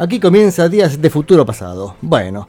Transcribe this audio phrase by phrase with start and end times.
[0.00, 1.94] Aquí comienza Días de Futuro Pasado.
[2.00, 2.48] Bueno,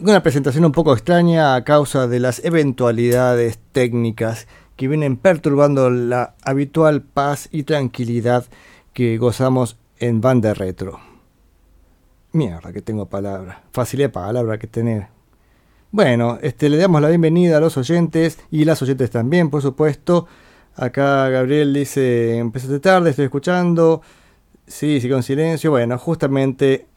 [0.00, 4.46] una presentación un poco extraña a causa de las eventualidades técnicas
[4.76, 8.44] que vienen perturbando la habitual paz y tranquilidad
[8.92, 11.00] que gozamos en banda retro.
[12.32, 13.62] Mierda, que tengo palabra.
[13.72, 15.06] Facilidad de palabra que tener.
[15.92, 20.26] Bueno, este, le damos la bienvenida a los oyentes y las oyentes también, por supuesto.
[20.76, 24.02] Acá Gabriel dice, empezaste tarde, estoy escuchando.
[24.66, 25.70] Sí, sigue en silencio.
[25.70, 26.89] Bueno, justamente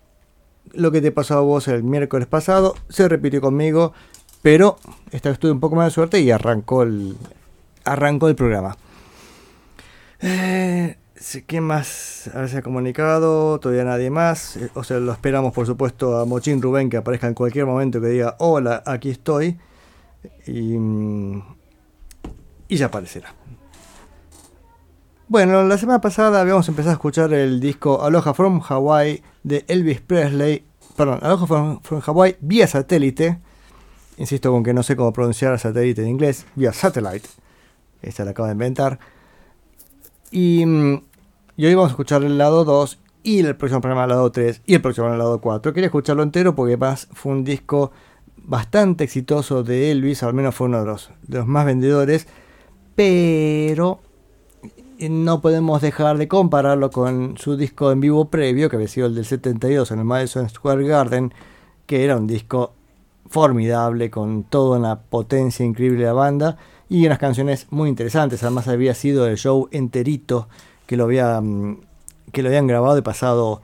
[0.71, 3.93] lo que te pasó a vos el miércoles pasado se repitió conmigo,
[4.41, 4.77] pero
[5.11, 7.15] esta vez tuve un poco más de suerte y arrancó el,
[7.85, 8.77] arrancó el programa.
[10.21, 10.97] Eh,
[11.47, 13.59] ¿Quién más se ha comunicado?
[13.59, 14.57] Todavía nadie más.
[14.57, 18.01] Eh, o sea, lo esperamos, por supuesto, a Mochín Rubén que aparezca en cualquier momento
[18.01, 19.57] que diga: Hola, aquí estoy.
[20.47, 21.43] Y, mm,
[22.67, 23.33] y ya aparecerá.
[25.33, 29.99] Bueno, la semana pasada habíamos empezado a escuchar el disco Aloha from Hawaii de Elvis
[29.99, 30.63] Presley,
[30.95, 33.39] perdón, Aloha from, Hawaii vía satélite.
[34.17, 37.27] Insisto con que no sé cómo pronunciar satélite en inglés, vía satellite.
[38.03, 38.99] Esta la acabo de inventar.
[40.29, 41.01] Y, mm,
[41.57, 44.61] y, hoy vamos a escuchar el lado 2 y el próximo programa el lado 3
[44.67, 45.73] y el próximo el lado 4.
[45.73, 47.91] Quería escucharlo entero porque más fue un disco
[48.37, 51.09] bastante exitoso de Elvis, al menos fue uno de los
[51.47, 52.27] más vendedores.
[52.93, 53.99] Pero
[55.09, 59.15] no podemos dejar de compararlo con su disco en vivo previo, que había sido el
[59.15, 61.33] del 72 en el Madison Square Garden,
[61.85, 62.73] que era un disco
[63.29, 66.57] formidable, con toda una potencia increíble de la banda
[66.89, 68.43] y unas canciones muy interesantes.
[68.43, 70.47] Además, había sido el show enterito
[70.85, 71.81] que lo, había, mm,
[72.31, 73.61] que lo habían grabado y pasado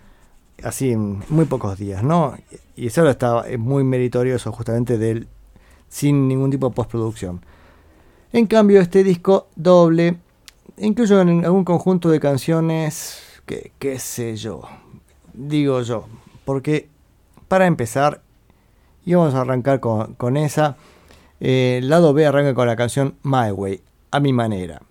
[0.63, 2.35] así muy pocos días, ¿no?
[2.75, 5.27] Y eso estaba muy meritorio, justamente del
[5.87, 7.41] sin ningún tipo de postproducción.
[8.31, 10.17] En cambio, este disco doble
[10.77, 14.61] incluso en algún conjunto de canciones que, qué sé yo,
[15.33, 16.05] digo yo,
[16.45, 16.89] porque
[17.47, 18.21] para empezar,
[19.05, 20.77] y vamos a arrancar con, esa,
[21.39, 24.81] eh, lado B arranca con la canción My Way, a mi manera.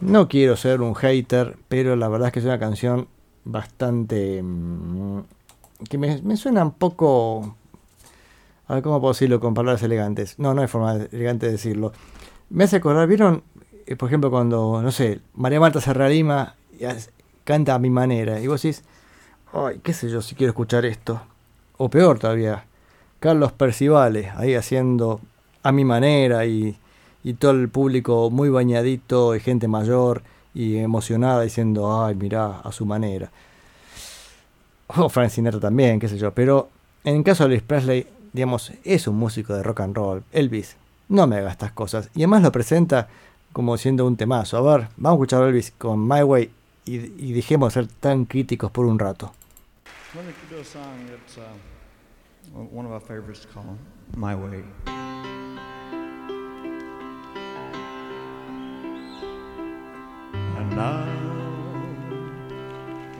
[0.00, 3.08] No quiero ser un hater, pero la verdad es que es una canción
[3.44, 4.42] bastante...
[4.42, 5.20] Mm,
[5.88, 7.56] que me, me suena un poco...
[8.66, 10.38] A ver cómo puedo decirlo con palabras elegantes.
[10.38, 11.92] No, no hay forma elegante de decirlo.
[12.48, 13.42] Me hace acordar, ¿vieron
[13.86, 16.54] eh, por ejemplo, cuando, no sé, María Marta Serralima
[17.44, 18.82] canta a mi manera, y vos decís,
[19.52, 21.20] ay, qué sé yo, si quiero escuchar esto.
[21.76, 22.64] O peor todavía,
[23.20, 25.20] Carlos Percivales, ahí haciendo
[25.62, 26.76] a mi manera, y,
[27.22, 30.22] y todo el público muy bañadito, y gente mayor,
[30.54, 33.30] y emocionada, diciendo, ay, mirá, a su manera.
[34.88, 36.68] O Frank también, qué sé yo, pero
[37.04, 40.24] en el caso de Elvis Presley, digamos, es un músico de rock and roll.
[40.32, 40.76] Elvis,
[41.08, 42.10] no me haga estas cosas.
[42.14, 43.08] Y además lo presenta
[43.54, 44.58] como siendo un temazo.
[44.58, 46.50] A ver, vamos a escuchar a Elvis con My Way
[46.84, 49.32] y, y dejemos de ser tan críticos por un rato.
[50.14, 51.42] Let me do a song that's uh,
[52.72, 53.78] one of our favorites called
[54.16, 54.64] My Way.
[60.56, 61.04] And now,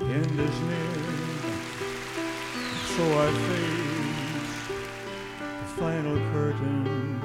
[0.01, 0.95] end is near,
[2.97, 4.69] so I face
[5.61, 7.21] the final curtain,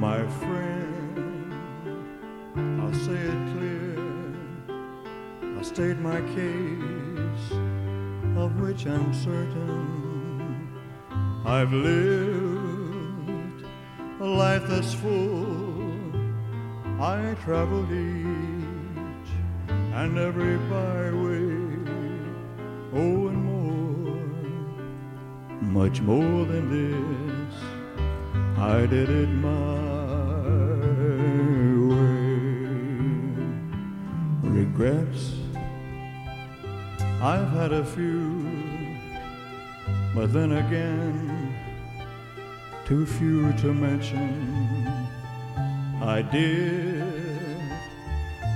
[0.00, 0.83] my friend.
[2.94, 3.98] Say it clear.
[5.56, 7.50] I'll state my case,
[8.36, 10.68] of which I'm certain.
[11.44, 13.66] I've lived
[14.20, 15.92] a life that's full.
[17.00, 19.30] I traveled each
[19.68, 21.50] and every byway,
[22.94, 24.16] oh, and more,
[25.60, 27.54] much more than this.
[28.56, 29.93] I did it my
[34.76, 35.32] regrets.
[37.22, 38.44] I've had a few,
[40.14, 41.54] but then again,
[42.84, 45.08] too few to mention.
[46.02, 47.04] I did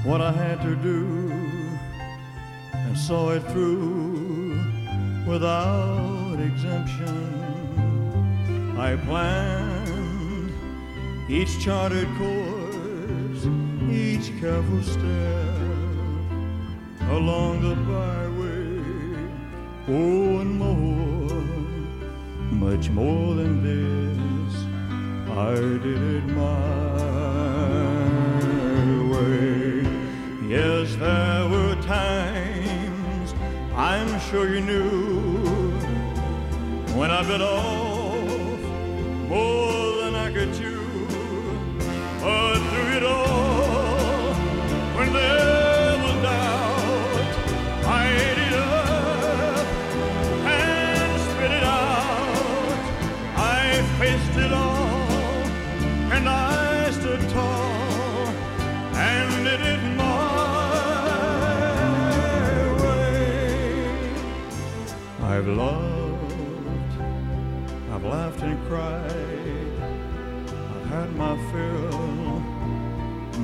[0.04, 1.30] what I had to do
[2.72, 4.60] and saw it through
[5.26, 7.16] without exemption.
[8.76, 10.52] I planned
[11.28, 13.46] each charted course,
[13.90, 15.47] each careful step
[17.10, 18.78] along the byway.
[19.88, 21.42] Oh, and more,
[22.52, 24.54] much more than this,
[25.30, 26.98] I did it my
[29.12, 29.86] way.
[30.46, 33.34] Yes, there were times
[33.74, 35.70] I'm sure you knew
[36.98, 38.60] when I bit off
[39.28, 39.57] more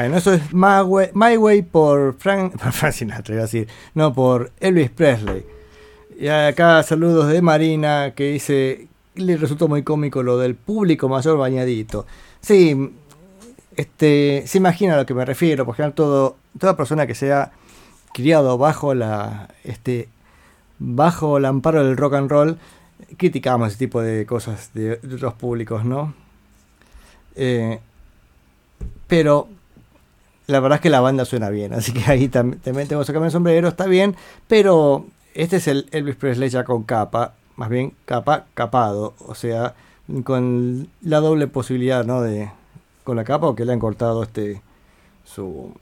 [0.00, 2.54] Bueno, eso es My Way, por Frank
[2.90, 5.44] Sinatra, iba a decir, no, por Elvis Presley.
[6.18, 11.36] Y acá saludos de Marina que dice, le resultó muy cómico lo del público mayor
[11.36, 12.06] bañadito.
[12.40, 12.94] Sí,
[13.76, 17.52] este, se imagina a lo que me refiero, por ejemplo, todo, toda persona que sea
[18.14, 20.08] criado bajo la, este,
[20.78, 22.58] bajo el amparo del rock and roll,
[23.18, 26.14] criticamos ese tipo de cosas de, de otros públicos, ¿no?
[27.36, 27.80] Eh,
[29.06, 29.59] pero
[30.50, 33.06] la verdad es que la banda suena bien, así que ahí tam- también tengo que
[33.06, 34.16] sacarme el sombrero, está bien,
[34.48, 39.74] pero este es el Elvis Presley ya con capa, más bien capa capado, o sea,
[40.24, 42.20] con la doble posibilidad, ¿no?
[42.22, 42.50] De
[43.04, 44.60] con la capa o que le han cortado este
[45.24, 45.72] su,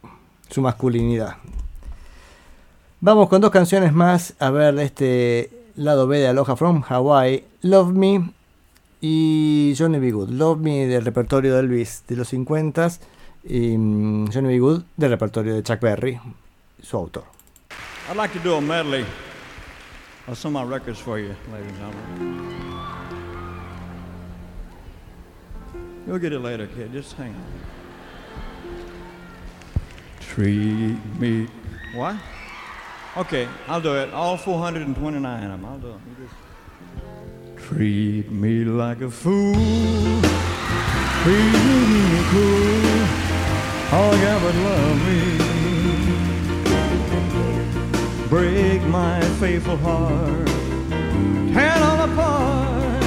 [0.50, 1.36] su masculinidad.
[3.00, 7.92] Vamos con dos canciones más a ver este lado B de Aloha from Hawaii, Love
[7.92, 8.30] Me
[9.00, 10.10] y Johnny B.
[10.10, 10.30] Good.
[10.30, 13.17] Love Me del repertorio de Elvis de los 50s y mm,
[13.48, 14.58] Mm, Johnny B.
[14.58, 16.20] Good del repertorio de Chuck Berry,
[16.82, 17.24] su autor.
[18.10, 19.06] I'd like to do a medley
[20.26, 22.44] of some of my records for you, ladies and gentlemen.
[26.06, 26.92] You'll get it later, kid.
[26.92, 27.44] Just hang on.
[30.20, 31.48] Treat me.
[31.94, 32.16] What?
[33.16, 34.12] Okay, I'll do it.
[34.12, 35.64] All 429 of them.
[35.64, 36.16] I'll do them.
[36.20, 39.54] Just treat me like a fool.
[41.22, 43.27] Treat me cool.
[43.90, 45.48] You got but love me
[48.28, 50.46] break my faithful heart,
[51.54, 53.02] tear it all apart.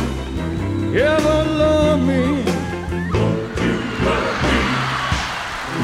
[0.96, 2.42] Ever love me?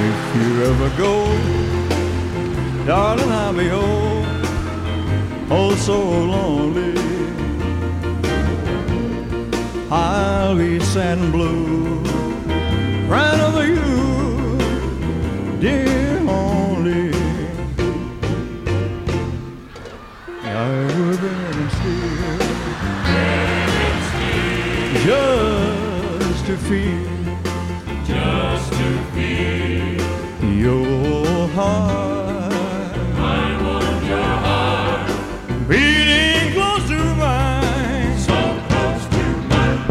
[0.07, 1.13] If you ever go,
[2.85, 4.25] darling, I'll be oh,
[5.51, 6.97] oh so lonely.
[9.91, 12.03] I'll be sad and blue,
[13.07, 14.06] crying over you,
[15.59, 17.11] dear only.
[20.43, 22.37] I would and steal
[25.05, 27.09] just to feel,
[28.05, 30.01] just to feel
[30.43, 32.53] your heart.
[33.15, 35.09] I want your heart
[35.67, 38.37] beating close to mine, so
[38.69, 39.81] close to mine.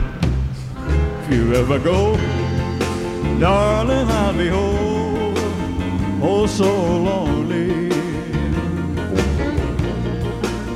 [1.22, 2.16] If you ever go,
[3.40, 4.75] darling, I'll be oh,
[6.46, 6.70] oh so
[7.08, 7.88] lonely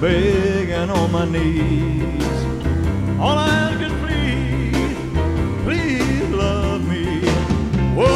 [0.01, 2.25] begging on my knees.
[3.21, 4.99] All I ask is please,
[5.65, 7.21] please love me.
[7.95, 8.07] Whoa,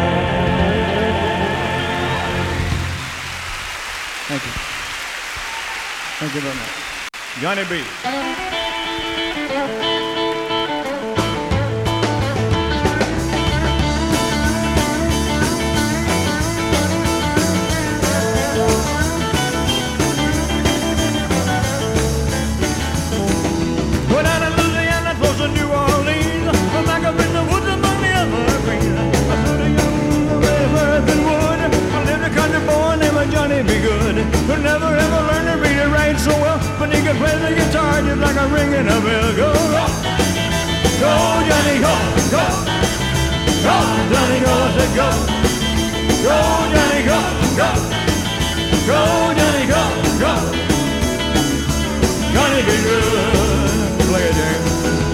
[4.27, 4.53] Thank you.
[6.19, 6.73] Thank you very much.
[7.41, 8.54] Johnny B.
[33.55, 34.15] really be good.
[34.47, 37.55] Who never ever learned to read or write so well, but he could play the
[37.55, 39.35] guitar just like a ringing a bell.
[39.35, 39.85] Go, go,
[40.99, 41.11] go,
[41.47, 41.93] Johnny, go,
[42.31, 42.43] go,
[43.63, 43.75] go,
[44.11, 45.07] Johnny, go, I said go,
[46.25, 46.37] go,
[46.73, 47.19] Johnny, go,
[47.59, 47.69] go,
[48.87, 48.99] go,
[49.39, 49.83] Johnny, go,
[50.19, 50.33] go,
[52.33, 53.99] Johnny, be good.
[54.09, 55.04] Play it, James.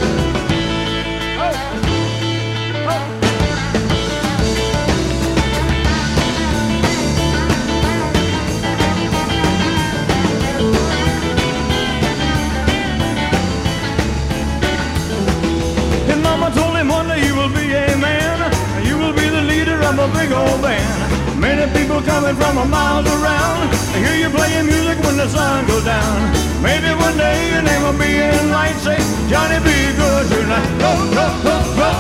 [19.92, 21.40] Of a big old band.
[21.40, 23.72] Many people coming from a miles around.
[23.92, 26.32] They hear you playing music when the sun goes down.
[26.64, 28.84] Maybe one day your name will be in lights.
[28.84, 30.70] Say, Johnny, be good tonight.
[30.80, 31.92] Go, go, go, go.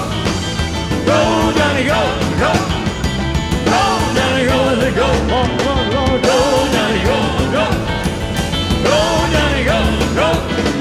[1.10, 1.20] Go,
[1.58, 2.02] Johnny, go,
[2.40, 2.52] go.
[3.72, 3.82] Go,
[4.16, 5.08] Johnny, go, I say go.
[5.32, 6.36] Go, go, go, go,
[6.74, 7.18] Johnny, go,
[7.56, 7.66] go.
[8.88, 8.98] Go,
[9.34, 9.80] Johnny, go,
[10.16, 10.81] go.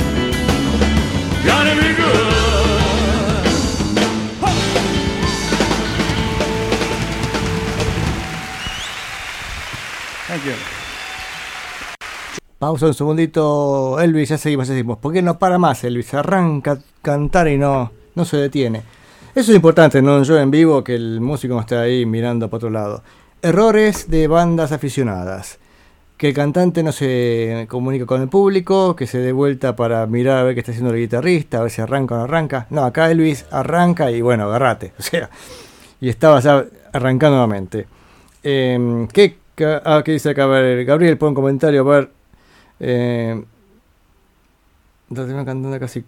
[12.58, 14.98] Pausa un segundito, Elvis, ya seguimos, ya seguimos.
[14.98, 16.12] ¿Por qué no para más, Elvis?
[16.12, 18.82] Arranca a cantar y no, no se detiene.
[19.34, 20.22] Eso es importante, ¿no?
[20.22, 23.02] Yo en vivo, que el músico no esté ahí mirando para otro lado.
[23.40, 25.58] Errores de bandas aficionadas.
[26.18, 30.36] Que el cantante no se comunica con el público, que se dé vuelta para mirar
[30.36, 32.66] a ver qué está haciendo el guitarrista, a ver si arranca o no arranca.
[32.68, 34.92] No, acá Elvis arranca y bueno, agarrate.
[34.98, 35.30] O sea,
[35.98, 37.86] y estaba ya arrancando nuevamente.
[38.42, 40.44] Eh, ¿qué, ah, ¿Qué dice acá?
[40.44, 42.10] A Gabriel, pon un comentario, a ver.
[42.80, 43.42] Eh,
[45.14, 46.04] cantando casi.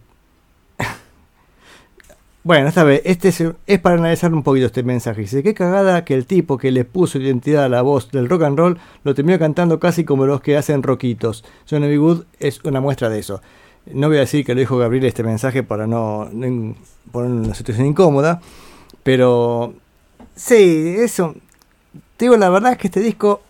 [2.45, 5.23] bueno, esta vez, este es, para analizar un poquito este mensaje.
[5.23, 8.43] Dice: Qué cagada que el tipo que le puso identidad a la voz del rock
[8.43, 11.45] and roll lo terminó cantando casi como los que hacen rockitos.
[11.69, 12.25] Johnny B.
[12.39, 13.41] Es una muestra de eso.
[13.87, 16.77] No voy a decir que lo dijo Gabriel este mensaje para no, no
[17.11, 18.41] poner una situación incómoda,
[19.03, 19.75] pero
[20.37, 21.35] sí, eso.
[22.23, 23.41] Digo, la verdad es que este disco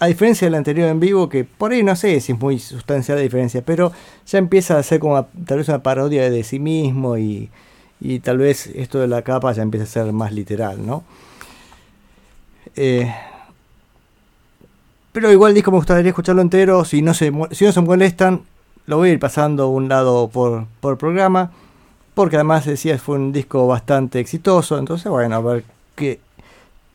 [0.00, 3.18] a diferencia del anterior en vivo, que por ahí no sé si es muy sustancial
[3.18, 3.92] la diferencia, pero
[4.26, 7.50] ya empieza a ser como tal vez una parodia de sí mismo y,
[8.00, 11.04] y tal vez esto de la capa ya empieza a ser más literal, ¿no?
[12.74, 13.14] Eh,
[15.12, 18.44] pero igual el disco me gustaría escucharlo entero, si no se, si no se molestan,
[18.86, 21.52] lo voy a ir pasando un lado por, por programa,
[22.14, 26.20] porque además decía fue un disco bastante exitoso, entonces bueno, a ver qué,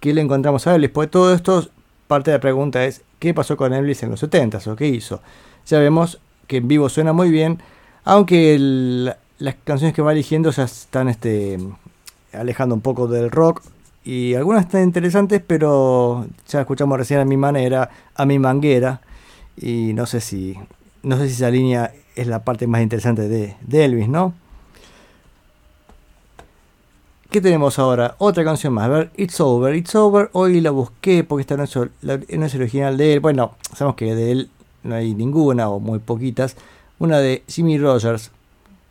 [0.01, 0.89] qué le encontramos a Elvis.
[0.89, 1.69] Pues todo esto,
[2.07, 5.21] parte de la pregunta es, ¿qué pasó con Elvis en los 70s o qué hizo?
[5.65, 7.61] Ya vemos que en vivo suena muy bien,
[8.03, 8.57] aunque
[9.37, 11.57] las canciones que va eligiendo ya están este,
[12.33, 13.63] alejando un poco del rock.
[14.03, 19.01] Y algunas están interesantes, pero ya escuchamos recién a mi manera, a mi manguera.
[19.55, 20.57] Y no sé si,
[21.03, 24.33] no sé si esa línea es la parte más interesante de Elvis, ¿no?
[27.31, 28.15] ¿Qué tenemos ahora?
[28.17, 28.85] Otra canción más.
[28.85, 29.73] A ver, It's Over.
[29.75, 30.29] It's Over.
[30.33, 33.19] Hoy la busqué porque esta no es, la- no es original de él.
[33.21, 34.49] Bueno, sabemos que de él
[34.83, 36.57] no hay ninguna o muy poquitas.
[36.99, 38.31] Una de Jimmy Rogers.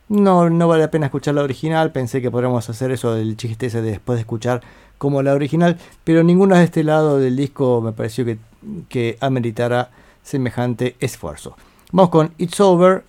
[0.09, 1.93] No, no vale la pena escuchar la original.
[1.93, 4.63] Pensé que podríamos hacer eso del chiste ese de después de escuchar
[4.97, 5.79] como la original.
[6.05, 8.39] Pero ninguna de este lado del disco me pareció que,
[8.89, 9.91] que ameritara
[10.23, 11.57] semejante esfuerzo.
[11.93, 13.05] Vamos con It's Over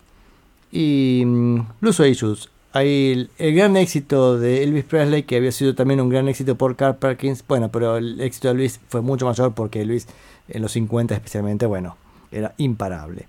[0.74, 2.50] y mm, Blues Issues.
[2.74, 6.78] Ahí el, gran éxito de Elvis Presley, que había sido también un gran éxito por
[6.78, 10.08] Carl Perkins, bueno, pero el éxito de Elvis fue mucho mayor porque Elvis
[10.48, 11.98] en los 50 especialmente, bueno,
[12.32, 13.28] era imparable.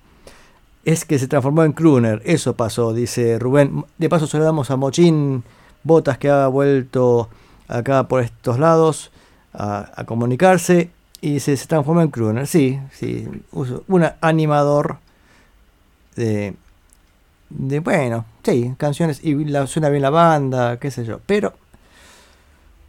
[0.84, 3.84] Es que se transformó en crooner, eso pasó, dice Rubén.
[3.98, 5.42] De paso saludamos a Mochín
[5.82, 7.28] Botas que ha vuelto
[7.66, 9.10] acá por estos lados
[9.52, 14.98] a, comunicarse y se, se transformó en crooner, sí, sí, un animador
[16.16, 16.54] de,
[17.58, 21.54] de bueno, sí, canciones y la, suena bien la banda, qué sé yo, pero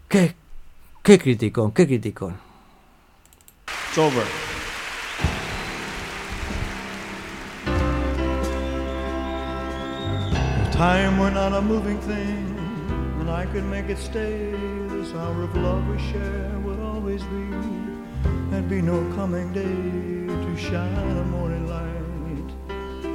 [0.08, 0.36] qué
[1.04, 2.38] qué criticón, qué criticón.
[3.68, 4.24] It's over.
[10.62, 12.58] If time were not a moving thing,
[13.20, 14.52] and I could make it stay,
[14.90, 17.44] this hour of love we share would always be.
[18.50, 22.03] There'd be no coming day to shine a morning light,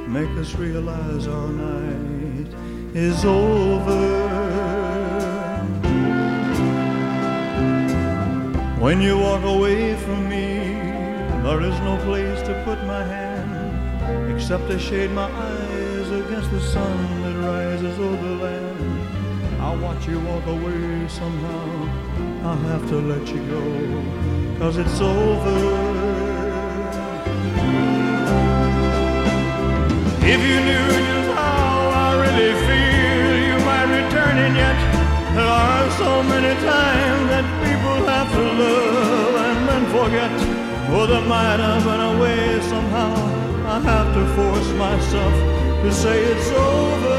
[0.09, 2.51] make us realize our night
[2.95, 4.39] is over.
[8.79, 10.57] When you walk away from me,
[11.43, 16.61] there is no place to put my hand except to shade my eyes against the
[16.61, 19.61] sun that rises over the land.
[19.61, 22.47] I'll watch you walk away somehow.
[22.47, 26.38] I'll have to let you go, cause it's over.
[30.31, 34.77] If you knew just how I really feel, you might return And yet.
[35.33, 40.31] There are so many times that people have to love and then forget.
[40.91, 43.11] Well, there might have been a way somehow.
[43.75, 45.33] I have to force myself
[45.81, 47.17] to say it's over.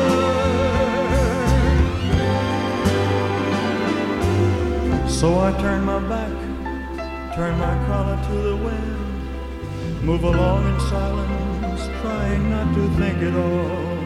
[5.09, 6.35] So I turn my back,
[7.35, 11.60] turn my collar to the wind, move along in silence
[12.03, 14.01] trying not to think at all.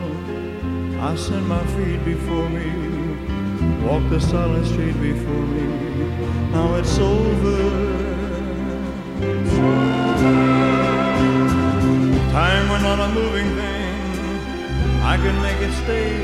[1.00, 2.68] I send my feet before me,
[3.86, 5.66] walk the silent street before me.
[6.52, 8.04] Now it's over.
[12.32, 13.94] Time we're not a moving thing.
[15.02, 16.16] I can make it stay.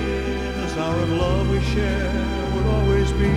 [0.61, 2.11] This hour of love we share
[2.55, 3.33] would always be.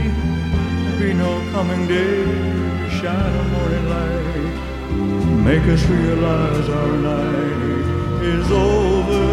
[1.00, 2.24] Be no coming day,
[3.00, 4.54] shine a morning light.
[5.44, 7.43] Make us realize our night
[8.24, 9.24] is over.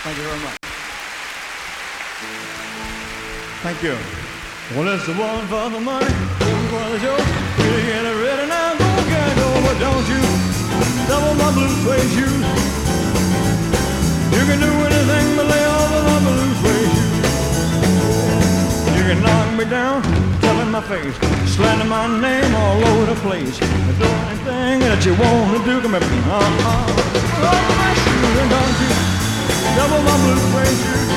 [0.03, 0.59] Thank you very much.
[3.63, 3.97] Thank you.
[4.77, 7.17] Well, it's the one for the money, one for the show.
[7.63, 10.52] You get it ready now, go get go, but don't you
[11.09, 12.47] double my blue suede shoes.
[14.33, 17.21] You can do anything but lay off of my blue suede shoes.
[18.97, 20.03] You can knock me down,
[20.41, 21.17] tell in my face,
[21.55, 23.59] slander my name all over the place.
[23.59, 23.67] Do
[24.29, 27.49] anything that you want to do, come here, uh-uh.
[27.49, 28.91] Off my shoes, and don't you
[29.77, 31.11] double my blue suede shoes.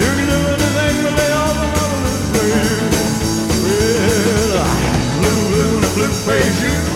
[0.00, 2.94] You can do anything but lay off of my blue suede shoes.
[4.52, 4.70] Well,
[5.20, 6.95] blue, blue, and blue suede shoes.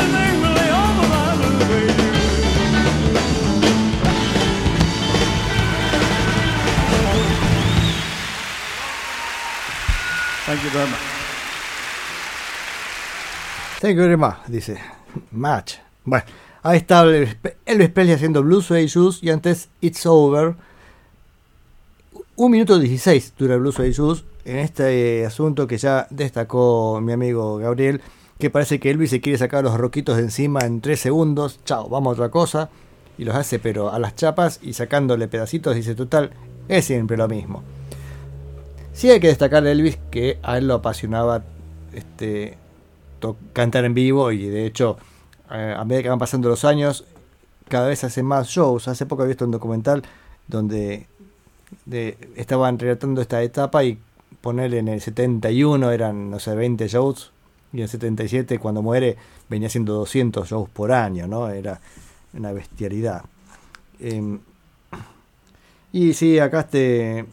[10.51, 10.99] Thank you very much.
[13.79, 14.77] Thank you very much, dice.
[15.31, 15.75] Match.
[16.03, 16.25] Bueno,
[16.61, 20.55] ahí está Elvis Presley haciendo Blue Suede Shoes y antes It's Over.
[22.35, 27.55] Un minuto 16 dura Blue Suede Shoes en este asunto que ya destacó mi amigo
[27.55, 28.01] Gabriel,
[28.37, 31.61] que parece que Elvis se quiere sacar los roquitos de encima en 3 segundos.
[31.63, 32.69] Chao, vamos a otra cosa.
[33.17, 36.31] Y los hace pero a las chapas y sacándole pedacitos dice total,
[36.67, 37.63] es siempre lo mismo.
[39.01, 41.41] Sí hay que destacar a Elvis que a él lo apasionaba
[41.91, 42.55] este,
[43.51, 44.95] cantar en vivo y de hecho
[45.51, 47.03] eh, a medida que van pasando los años
[47.67, 48.87] cada vez hace más shows.
[48.87, 50.03] Hace poco he visto un documental
[50.47, 51.07] donde
[51.85, 53.97] de- estaban relatando esta etapa y
[54.39, 57.31] ponerle en el 71 eran, no sé, 20 shows
[57.73, 59.17] y en el 77 cuando muere
[59.49, 61.49] venía haciendo 200 shows por año, ¿no?
[61.49, 61.81] Era
[62.35, 63.23] una bestialidad.
[63.99, 64.41] Em,
[65.91, 67.25] y sí, acá este...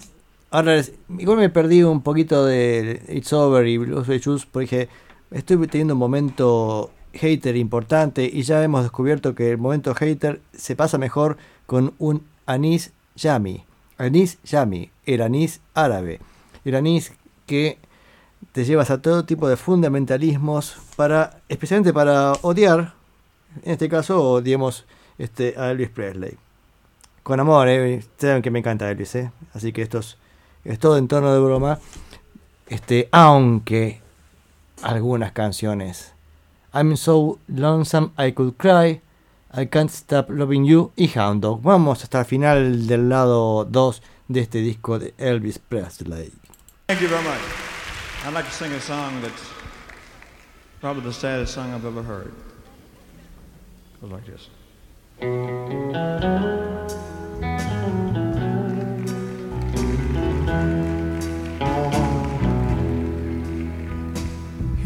[0.50, 0.80] Ahora,
[1.18, 4.88] igual me perdí un poquito de It's Over y Blues Suede Shoes porque
[5.30, 10.74] estoy teniendo un momento hater importante y ya hemos descubierto que el momento hater se
[10.74, 13.64] pasa mejor con un anís yami.
[13.98, 16.20] Anís yami, el anís árabe.
[16.64, 17.12] El anís
[17.44, 17.76] que
[18.52, 22.94] te llevas a todo tipo de fundamentalismos para, especialmente para odiar,
[23.64, 24.86] en este caso odiemos
[25.18, 26.38] este, a Elvis Presley.
[27.22, 29.30] Con amor, eh, saben que me encanta Elvis, eh.
[29.52, 30.00] así que esto
[30.72, 31.78] es, todo en tono de broma.
[32.68, 34.00] Este, aunque
[34.82, 36.12] algunas canciones.
[36.72, 39.00] I'm so lonesome I could cry.
[39.50, 41.62] I can't stop loving you y Hound Dog.
[41.62, 46.32] Vamos hasta el final del lado 2 de este disco de Elvis Presley.
[46.86, 47.40] Thank you very much.
[48.26, 49.42] I'd like to sing a song that's
[50.80, 52.32] probably the saddest song I've ever heard.
[54.00, 54.48] Goes like this.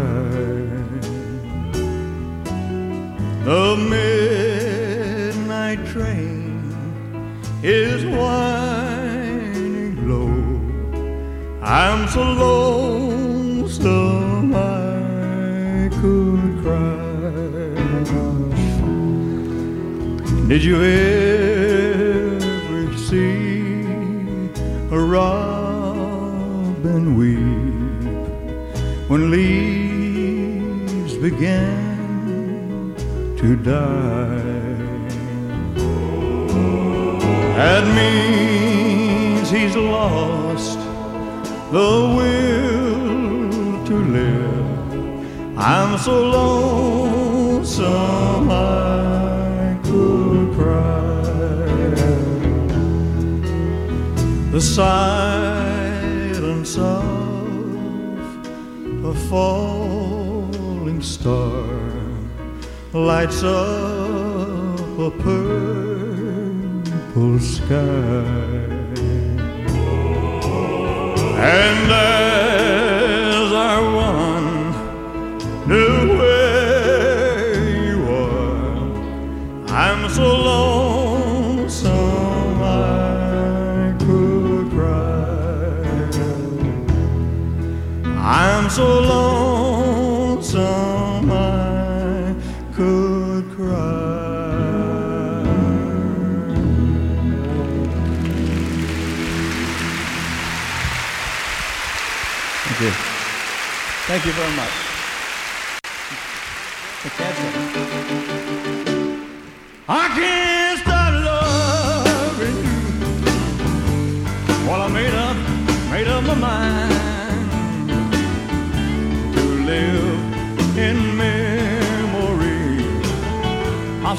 [3.48, 6.60] The midnight train
[7.62, 10.36] is whining low.
[11.62, 13.34] I'm so lonesome
[14.54, 16.53] I could
[20.48, 23.84] did you ever see
[24.90, 25.34] a robin
[27.18, 27.38] weep
[29.10, 32.94] when leaves began
[33.36, 34.40] to die?
[37.58, 40.78] That means he's lost
[41.70, 44.53] the will to live.
[45.66, 47.80] I'm so lonesome
[48.50, 51.22] I could cry.
[54.52, 55.56] The silence
[56.76, 58.18] of
[59.06, 61.64] a falling star
[62.92, 66.58] lights up a purple
[67.40, 68.24] sky.
[71.40, 72.53] And as
[80.14, 81.92] so lonesome
[82.62, 85.74] I could cry.
[88.16, 90.52] I'm so lonesome
[91.32, 92.32] I
[92.76, 94.04] could cry.
[102.62, 102.92] Thank you.
[104.06, 104.74] Thank you very much.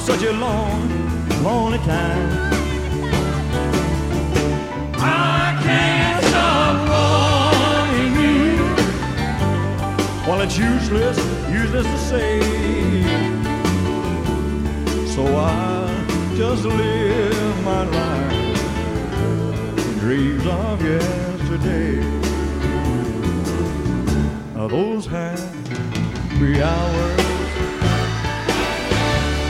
[0.06, 0.88] Such a long,
[1.42, 2.52] lonely time.
[4.94, 8.56] I can't stop wanting you.
[10.24, 11.18] Well, it's useless,
[11.50, 12.40] useless to say.
[15.08, 15.90] So I
[16.36, 18.32] just live my life
[19.76, 21.98] in dreams of yesterday.
[24.54, 27.25] Of those happy hours.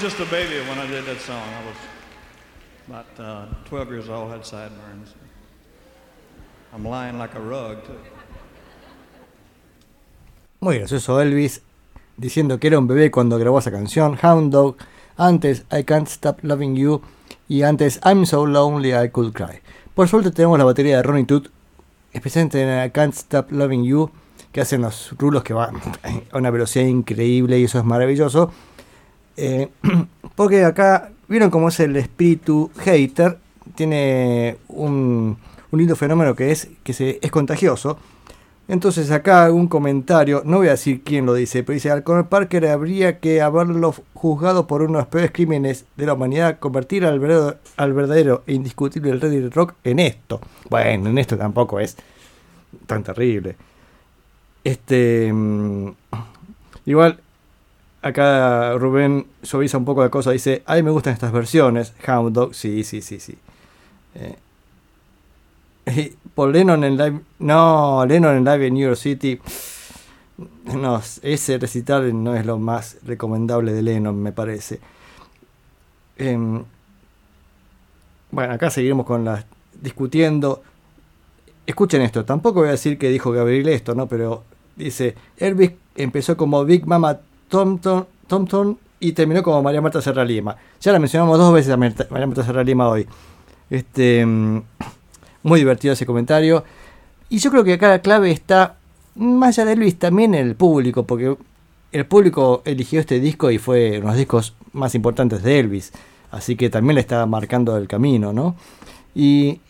[0.00, 1.42] just a baby when I did that song.
[1.42, 1.76] I was
[2.88, 5.14] about uh, 12 years old, had sideburns.
[6.72, 7.78] I'm lying like a rug.
[10.60, 11.60] Muy gracioso Elvis
[12.16, 14.18] diciendo que era un bebé cuando grabó esa canción.
[14.22, 14.76] Hound Dog,
[15.18, 17.02] antes I Can't Stop Loving You
[17.48, 19.60] y antes I'm So Lonely I Could Cry.
[19.94, 21.50] Por suerte tenemos la batería de Ronnie Toot,
[22.14, 24.10] especialmente en I Can't Stop Loving You,
[24.50, 25.76] que hacen los rulos que van
[26.32, 28.50] a una velocidad increíble y eso es maravilloso.
[29.36, 29.68] Eh,
[30.34, 33.38] porque acá, ¿vieron cómo es el espíritu hater?
[33.74, 35.36] Tiene un,
[35.70, 37.98] un lindo fenómeno que es que se, es contagioso.
[38.70, 42.28] Entonces acá un comentario, no voy a decir quién lo dice, pero dice, al Conor
[42.28, 47.04] Parker habría que haberlo juzgado por uno de los peores crímenes de la humanidad, convertir
[47.04, 50.40] al verdadero, al verdadero e indiscutible Ready Rock en esto.
[50.68, 51.96] Bueno, en esto tampoco es
[52.86, 53.56] tan terrible.
[54.62, 55.32] Este...
[55.32, 55.88] mm,
[56.86, 57.18] igual,
[58.02, 61.94] acá Rubén suaviza un poco la cosa, dice, a mí me gustan estas versiones.
[62.06, 63.36] Hound Dog, sí, sí, sí, sí.
[64.14, 64.36] Eh,
[65.86, 67.20] y por Lennon en live.
[67.38, 69.40] No, Lennon en live en New York City.
[70.74, 74.80] No, ese recital no es lo más recomendable de Lennon, me parece.
[76.16, 76.62] Em,
[78.30, 79.44] bueno, acá seguiremos con las.
[79.80, 80.62] discutiendo.
[81.66, 84.06] Escuchen esto, tampoco voy a decir que dijo Gabriel esto, ¿no?
[84.06, 84.44] Pero
[84.76, 90.56] dice: Elvis empezó como Big Mama Thompson, Thompson y terminó como María Marta Serra Lima.
[90.80, 93.06] Ya la mencionamos dos veces a María Marta Serra Lima hoy.
[93.68, 94.24] Este.
[94.24, 94.62] mm,
[95.42, 96.64] muy divertido ese comentario.
[97.28, 98.76] Y yo creo que acá la clave está,
[99.14, 101.36] más allá de Luis, también el público, porque
[101.92, 105.92] el público eligió este disco y fue uno de los discos más importantes de Elvis.
[106.30, 108.56] Así que también le está marcando el camino, ¿no?
[109.14, 109.60] Y,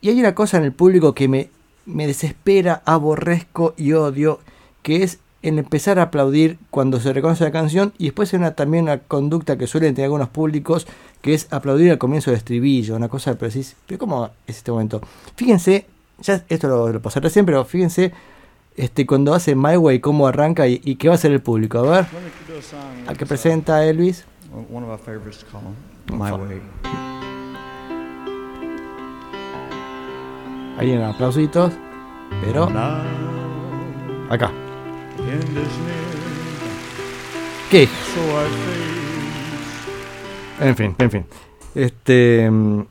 [0.00, 1.50] y hay una cosa en el público que me,
[1.86, 4.40] me desespera, aborrezco y odio,
[4.82, 8.52] que es el empezar a aplaudir cuando se reconoce la canción y después hay una,
[8.52, 10.86] también una conducta que suelen tener algunos públicos
[11.22, 14.70] que es aplaudir al comienzo del estribillo, una cosa pero decís, pero ¿cómo es este
[14.70, 15.00] momento?
[15.36, 15.86] Fíjense,
[16.20, 18.12] ya esto lo, lo pasé recién, pero fíjense
[18.76, 21.78] este, cuando hace My Way, cómo arranca y, y qué va a hacer el público.
[21.78, 22.06] A ver,
[23.06, 24.24] a que presenta Elvis.
[24.72, 25.74] One of our favorites called
[26.12, 26.60] My Way.
[30.78, 31.72] Ahí en aplausitos,
[32.42, 32.70] pero
[34.30, 34.50] acá.
[37.70, 37.88] ¿Qué?
[40.60, 41.26] En fin, en fin.
[41.74, 42.50] Este.
[42.50, 42.82] mm,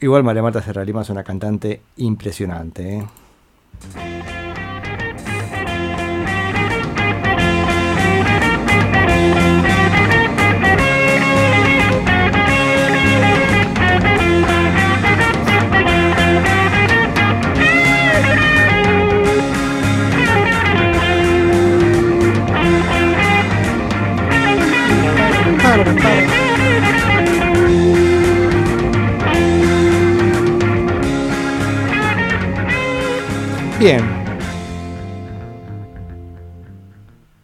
[0.00, 2.98] Igual María Marta Serra Lima es una cantante impresionante.
[2.98, 3.02] ¿eh?
[33.78, 34.02] Bien.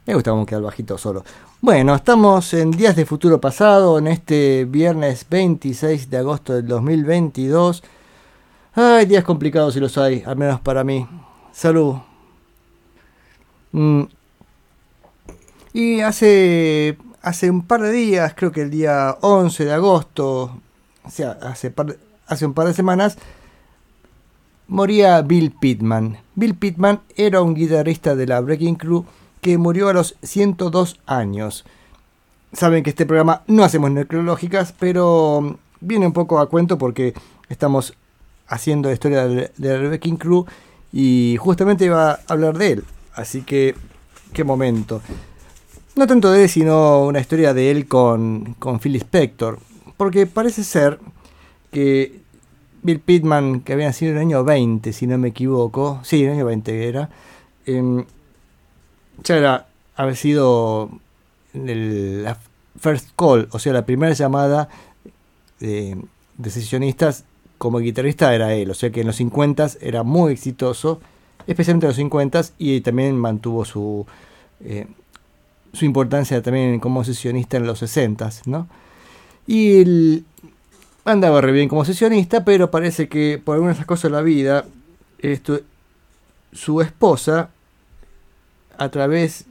[0.06, 1.24] Me gusta cómo queda el bajito solo.
[1.60, 7.82] Bueno, estamos en Días de Futuro Pasado, en este viernes 26 de agosto del 2022.
[8.74, 11.06] Ay, días complicados si los hay, al menos para mí.
[11.52, 11.96] Salud.
[13.72, 14.02] Mm.
[15.72, 20.60] Y hace, hace un par de días, creo que el día 11 de agosto,
[21.04, 23.16] o sea, hace, par- hace un par de semanas,
[24.68, 26.18] moría Bill Pittman.
[26.34, 29.04] Bill Pittman era un guitarrista de la Breaking Crew
[29.40, 31.64] que murió a los 102 años.
[32.52, 37.14] Saben que este programa no hacemos necrológicas, pero mm, viene un poco a cuento porque
[37.48, 37.94] estamos
[38.46, 40.46] haciendo la historia de, de la Breaking Crew
[40.92, 42.84] y justamente iba a hablar de él.
[43.14, 43.74] Así que,
[44.32, 45.02] qué momento.
[45.96, 49.58] No tanto de él, sino una historia de él con, con Phil Spector.
[49.96, 50.98] Porque parece ser
[51.70, 52.23] que
[52.84, 56.28] Bill Pittman, que había nacido en el año 20, si no me equivoco, sí, en
[56.28, 57.08] el año 20 era,
[57.66, 58.04] em,
[59.24, 59.66] ya era,
[59.96, 60.90] había sido
[61.54, 62.38] el- la
[62.78, 64.68] first call, o sea, la primera llamada
[65.60, 65.96] de,
[66.36, 67.24] de sesionistas
[67.58, 71.00] como guitarrista era él, o sea que en los 50 era muy exitoso,
[71.46, 74.06] especialmente en los 50 y también mantuvo su,
[74.60, 74.86] eh,
[75.72, 78.68] su importancia también como sesionista en los 60, ¿no?
[79.46, 80.24] Y el-
[81.04, 84.64] andaba re bien como sesionista, pero parece que por algunas cosas de la vida,
[85.18, 85.60] esto,
[86.52, 87.50] su esposa,
[88.76, 89.46] a través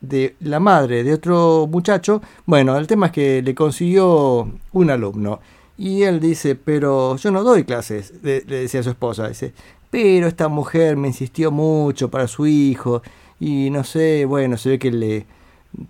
[0.00, 5.40] de la madre de otro muchacho, bueno, el tema es que le consiguió un alumno.
[5.76, 9.52] Y él dice, pero yo no doy clases, le decía a su esposa, dice,
[9.90, 13.02] pero esta mujer me insistió mucho para su hijo,
[13.40, 15.26] y no sé, bueno, se ve que le,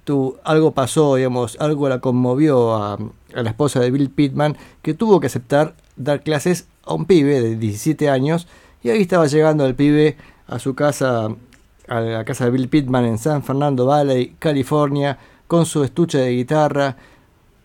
[0.05, 2.99] tu, algo pasó, digamos, algo la conmovió a,
[3.33, 7.57] la esposa de Bill Pittman, que tuvo que aceptar dar clases a un pibe de
[7.57, 8.47] 17 años,
[8.83, 10.17] y ahí estaba llegando el pibe
[10.47, 11.29] a su casa,
[11.89, 16.31] a la casa de Bill Pittman en San Fernando Valley, California, con su estuche de
[16.33, 16.97] guitarra,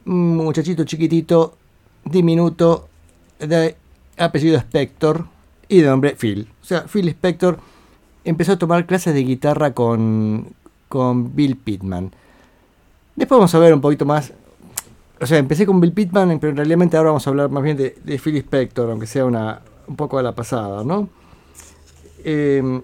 [0.06, 1.56] muchachito chiquitito,
[2.06, 2.88] diminuto
[3.40, 3.76] de
[4.18, 5.26] apellido Spector
[5.68, 6.50] y de nombre Phil.
[6.62, 7.60] O sea, Phil Spector
[8.24, 10.54] empezó a tomar clases de guitarra con,
[10.90, 12.12] con Bill Pittman.
[13.16, 14.34] Después vamos a ver un poquito más.
[15.22, 17.98] O sea, empecé con Bill Pittman, pero realmente ahora vamos a hablar más bien de,
[18.04, 21.10] de Phil Spector, aunque sea una, un poco a la pasada, ¿no?
[22.24, 22.82] Eh,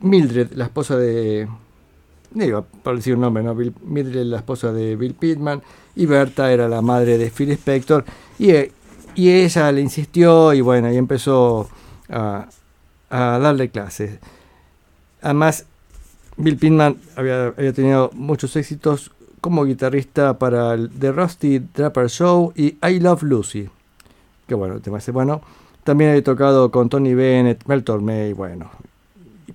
[0.00, 1.46] Mildred, la esposa de.
[2.30, 3.54] Digo, por decir un nombre, ¿no?
[3.54, 5.62] Mildred, la esposa de Bill Pittman,
[5.96, 8.04] y Berta era la madre de Phil Spector,
[8.38, 8.72] y, eh,
[9.14, 11.68] y ella le insistió, y bueno, y empezó
[12.08, 12.48] a,
[13.10, 14.18] a darle clases.
[15.22, 15.66] Además,
[16.36, 22.76] Bill Pittman había, tenido muchos éxitos como guitarrista para el The Rusty Draper Show y
[22.86, 23.68] I Love Lucy.
[24.46, 25.42] Que bueno, te parece bueno.
[25.84, 28.70] También había tocado con Tony Bennett, Mel Tormé, bueno.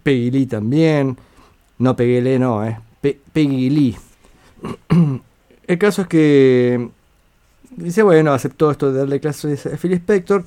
[0.03, 1.17] Peggy Lee también.
[1.77, 2.79] No Peggy Lee, no, eh.
[3.01, 3.95] Pe- Peggy Lee.
[5.67, 6.89] el caso es que
[7.75, 10.43] dice, bueno, aceptó esto de darle clases a Phil Spector.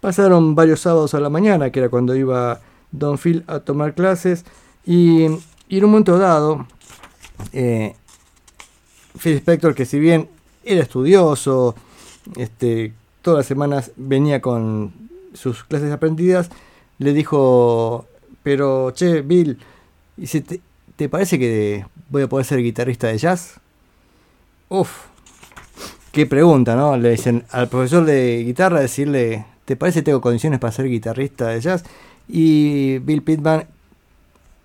[0.00, 2.60] Pasaron varios sábados a la mañana, que era cuando iba
[2.92, 4.44] Don Phil a tomar clases.
[4.84, 6.66] Y, en un momento dado,
[7.52, 7.94] eh,
[9.18, 10.28] Phil Spector, que si bien
[10.64, 11.74] era estudioso,
[12.36, 14.92] este, todas las semanas venía con
[15.34, 16.50] sus clases aprendidas,
[16.98, 18.06] le dijo,
[18.42, 19.58] pero che, Bill,
[20.16, 20.60] ¿y si te,
[20.96, 23.60] te parece que voy a poder ser guitarrista de jazz?
[24.68, 24.90] Uf,
[26.12, 26.96] qué pregunta, ¿no?
[26.96, 31.48] Le dicen al profesor de guitarra decirle, ¿te parece que tengo condiciones para ser guitarrista
[31.48, 31.84] de jazz?
[32.28, 33.64] Y Bill Pittman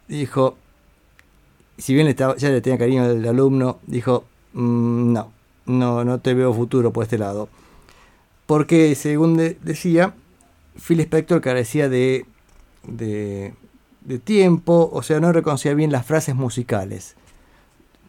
[0.08, 0.56] dijo,
[1.78, 5.32] si bien estaba- ya le tenía cariño al alumno, dijo, "Mm, no,
[5.66, 7.50] no, no te veo futuro por este lado.
[8.46, 10.14] Porque, según de- decía,
[10.86, 12.26] Phil Spector carecía de,
[12.84, 13.54] de,
[14.24, 17.16] tiempo, o sea, no reconocía bien las frases musicales.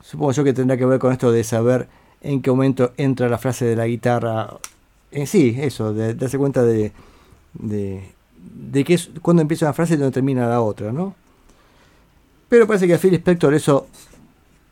[0.03, 1.89] Supongo yo que tendrá que ver con esto de saber
[2.21, 4.59] en qué momento entra la frase de la guitarra.
[5.11, 6.93] En sí, eso, de darse cuenta de,
[7.55, 8.03] de,
[8.55, 11.15] de que es cuando empieza una frase y dónde termina la otra, ¿no?
[12.49, 13.89] Pero parece que a Phil Spector eso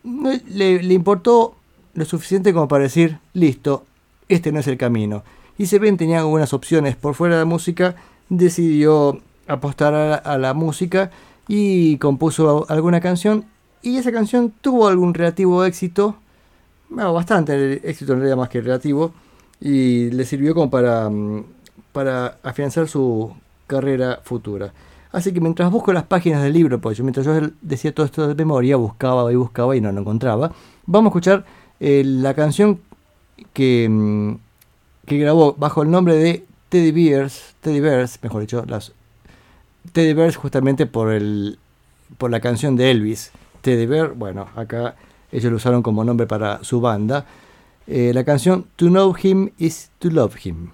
[0.03, 1.55] le, importó
[1.93, 3.85] lo suficiente como para decir, listo,
[4.29, 5.23] este no es el camino.
[5.57, 7.95] Y si bien tenía algunas opciones por fuera de la música,
[8.29, 11.11] decidió apostar a la, a la música
[11.47, 13.45] y compuso alguna canción.
[13.81, 16.15] Y esa canción tuvo algún relativo éxito,
[16.89, 19.13] bueno, bastante éxito en realidad más que relativo,
[19.59, 21.45] y le sirvió como para, mm,
[21.91, 23.33] para afianzar su
[23.67, 24.73] carrera futura.
[25.11, 28.35] Así que mientras busco las páginas del libro, pues mientras yo decía todo esto de
[28.35, 30.51] memoria, buscaba y buscaba y no lo encontraba,
[30.85, 31.45] vamos a escuchar
[31.79, 32.81] eh, la canción
[33.53, 34.35] que, mm,
[35.05, 38.91] que grabó bajo el nombre de Teddy Bears, Teddy Bears, mejor dicho, las
[39.93, 41.59] Teddy Bears justamente por el
[42.17, 43.31] por la canción de Elvis.
[43.61, 44.95] Teddy Bear, bueno, acá
[45.31, 47.25] ellos lo usaron como nombre para su banda.
[47.87, 50.71] Eh, la canción To Know Him is to Love Him.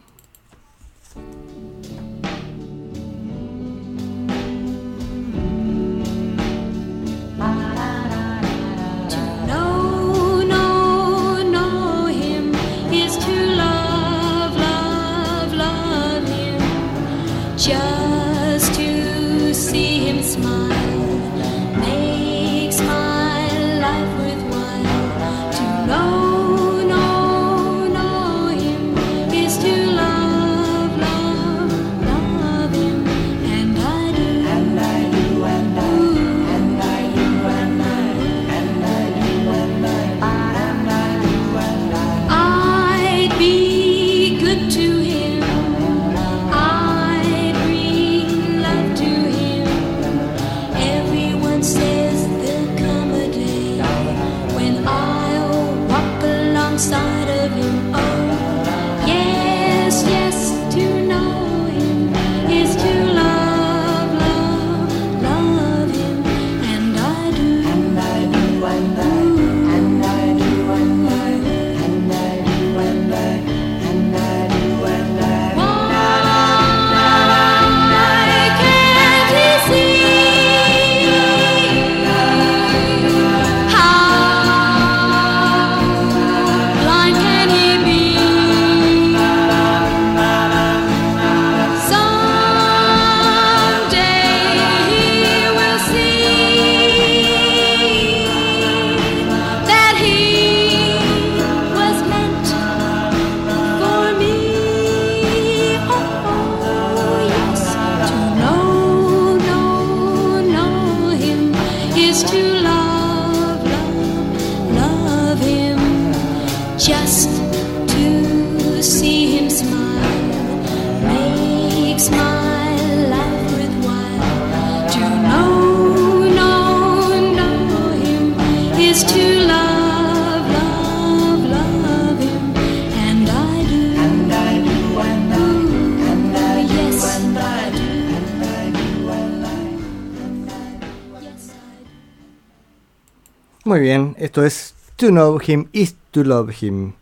[144.32, 146.94] Esto es To Know Him is to Love Him.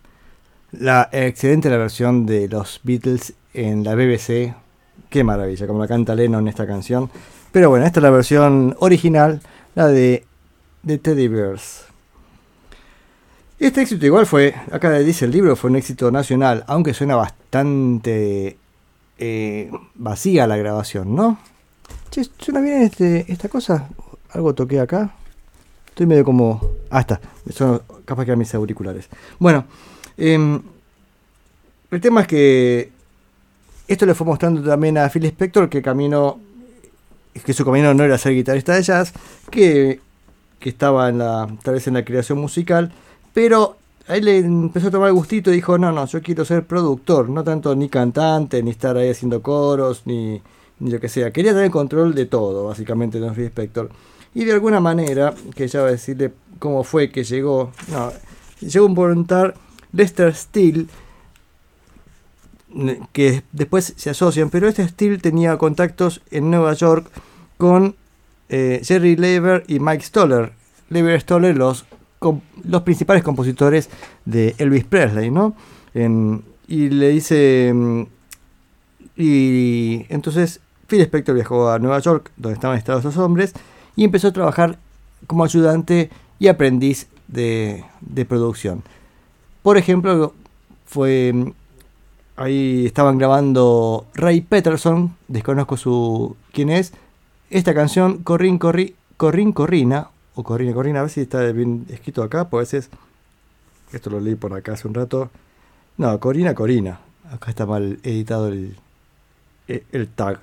[0.72, 4.56] La excelente la versión de los Beatles en la BBC.
[5.12, 7.12] Qué maravilla, como la canta Lennon en esta canción.
[7.52, 9.42] Pero bueno, esta es la versión original,
[9.76, 10.26] la de,
[10.82, 11.84] de Teddy Bears.
[13.60, 18.58] Este éxito igual fue, acá dice el libro, fue un éxito nacional, aunque suena bastante
[19.20, 21.38] eh, vacía la grabación, ¿no?
[22.10, 23.88] Che, ¿suena bien este, esta cosa?
[24.32, 25.14] ¿Algo toqué acá?
[25.90, 26.79] Estoy medio como...
[26.90, 27.20] Ah, está.
[27.54, 29.08] Son capaz que eran mis auriculares.
[29.38, 29.66] Bueno,
[30.18, 30.62] em,
[31.92, 32.92] el tema es que
[33.88, 36.40] esto le fue mostrando también a Phil Spector que camino
[37.44, 39.14] que su camino no era ser guitarrista de jazz,
[39.50, 40.00] que,
[40.60, 42.92] que estaba en la, tal vez en la creación musical,
[43.34, 43.78] pero
[44.08, 47.44] ahí le empezó a tomar gustito y dijo, no, no, yo quiero ser productor, no
[47.44, 50.42] tanto ni cantante, ni estar ahí haciendo coros, ni,
[50.80, 51.32] ni lo que sea.
[51.32, 53.90] Quería tener control de todo, básicamente, Don Phil Spector.
[54.34, 58.12] Y de alguna manera, que ya va a decirle cómo fue que llegó, no,
[58.60, 59.56] llegó un voluntar
[59.92, 60.86] Lester Steele,
[63.14, 67.08] que después se asocian, pero este Steele tenía contactos en Nueva York
[67.58, 67.96] con
[68.50, 70.52] eh, Jerry Leiber y Mike Stoller.
[70.90, 71.86] Leiber y Stoller, los,
[72.64, 73.90] los principales compositores
[74.26, 75.56] de Elvis Presley, ¿no?
[76.68, 77.72] Y le dice...
[77.74, 78.04] mm,
[79.18, 83.54] Y entonces Phil Spector viajó a Nueva York, donde estaban estados los hombres,
[83.96, 84.78] y empezó a trabajar
[85.28, 88.84] como ayudante y aprendiz de, de producción.
[89.62, 90.34] Por ejemplo,
[90.86, 91.54] fue
[92.36, 96.94] ahí estaban grabando Ray Peterson, desconozco su quién es,
[97.50, 102.24] esta canción Corrin Corri, Corrin Corrina o Corrina Corrina, a ver si está bien escrito
[102.24, 102.90] acá, pues es
[103.92, 105.30] esto lo leí por acá hace un rato.
[105.98, 107.00] No, Corina Corina.
[107.32, 108.78] Acá está mal editado el,
[109.68, 110.40] el tag.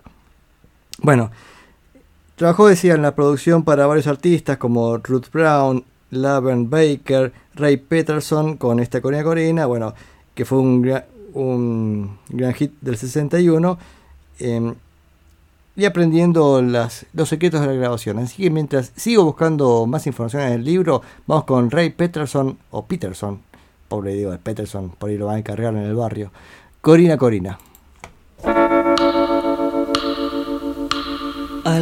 [0.99, 1.31] Bueno,
[2.37, 8.57] trabajó, decía, en la producción para varios artistas como Ruth Brown, Laverne Baker, Ray Peterson
[8.57, 9.95] con esta Corina Corina, bueno,
[10.35, 13.79] que fue un, gra- un gran hit del 61,
[14.39, 14.75] eh,
[15.79, 18.19] y aprendiendo las, los secretos de la grabación.
[18.19, 22.87] Así que mientras sigo buscando más información en el libro, vamos con Ray Peterson, o
[22.87, 23.41] Peterson,
[23.89, 26.31] pobre digo Peterson, por ahí lo van a encargar en el barrio.
[26.81, 27.59] Corina Corina.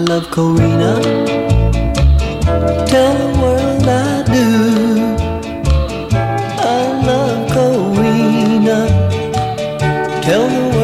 [0.04, 1.00] Love Corina.
[2.90, 4.48] Tell the world I do.
[6.60, 8.78] I love Corina.
[10.22, 10.83] Tell the world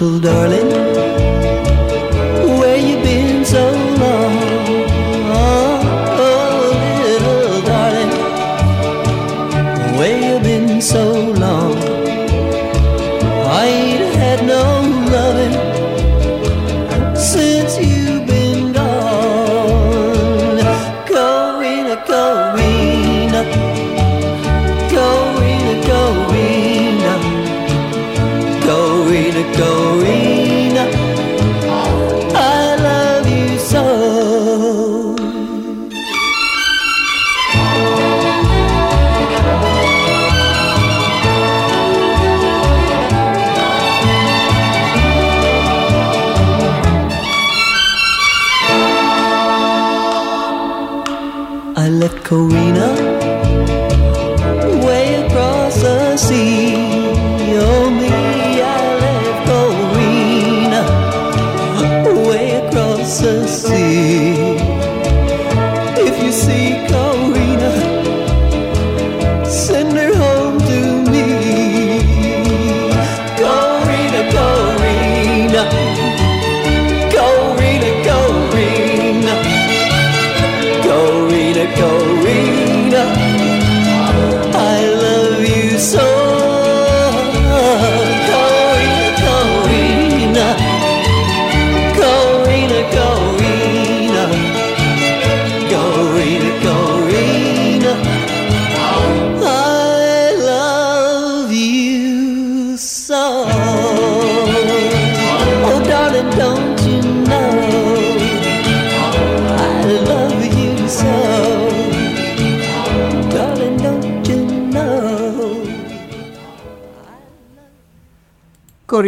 [0.00, 0.79] little darling,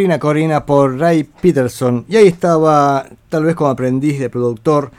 [0.03, 2.03] Corina Corina por Ray Peterson.
[2.09, 4.91] Y ahí estaba, tal vez como aprendiz de productor,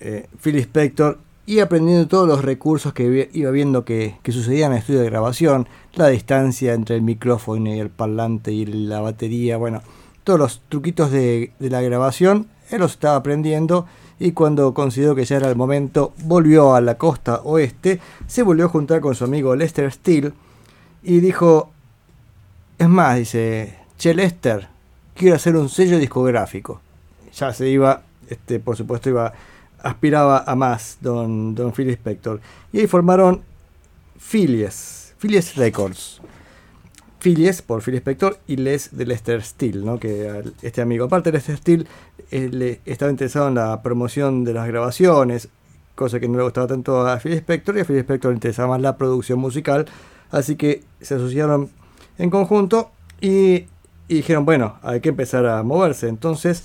[0.00, 4.76] eh, Phil Spector, y aprendiendo todos los recursos que iba viendo que, que sucedían en
[4.76, 9.58] el estudio de grabación, la distancia entre el micrófono y el parlante y la batería,
[9.58, 9.82] bueno,
[10.24, 13.84] todos los truquitos de, de la grabación, él los estaba aprendiendo
[14.18, 18.64] y cuando consideró que ya era el momento, volvió a la costa oeste, se volvió
[18.64, 20.32] a juntar con su amigo Lester Steele
[21.02, 21.70] y dijo,
[22.78, 24.68] es más, dice, Che Lester,
[25.14, 26.80] quiero hacer un sello discográfico.
[27.34, 29.32] Ya se iba, este, por supuesto, iba,
[29.82, 32.40] aspiraba a más, don, don Phil Spector.
[32.72, 33.42] Y ahí formaron
[34.18, 36.20] Philies, Philies Records.
[37.20, 39.98] Philies por Phil Spector y Les de Lester Steele, ¿no?
[39.98, 41.06] que este amigo.
[41.06, 41.86] Aparte, Lester Steele
[42.30, 45.48] eh, le estaba interesado en la promoción de las grabaciones,
[45.94, 48.68] cosa que no le gustaba tanto a Phil Spector, y a Phil Spector le interesaba
[48.68, 49.86] más la producción musical,
[50.30, 51.70] así que se asociaron
[52.18, 52.90] en conjunto
[53.20, 53.64] y,
[54.08, 56.08] y dijeron, bueno, hay que empezar a moverse.
[56.08, 56.64] Entonces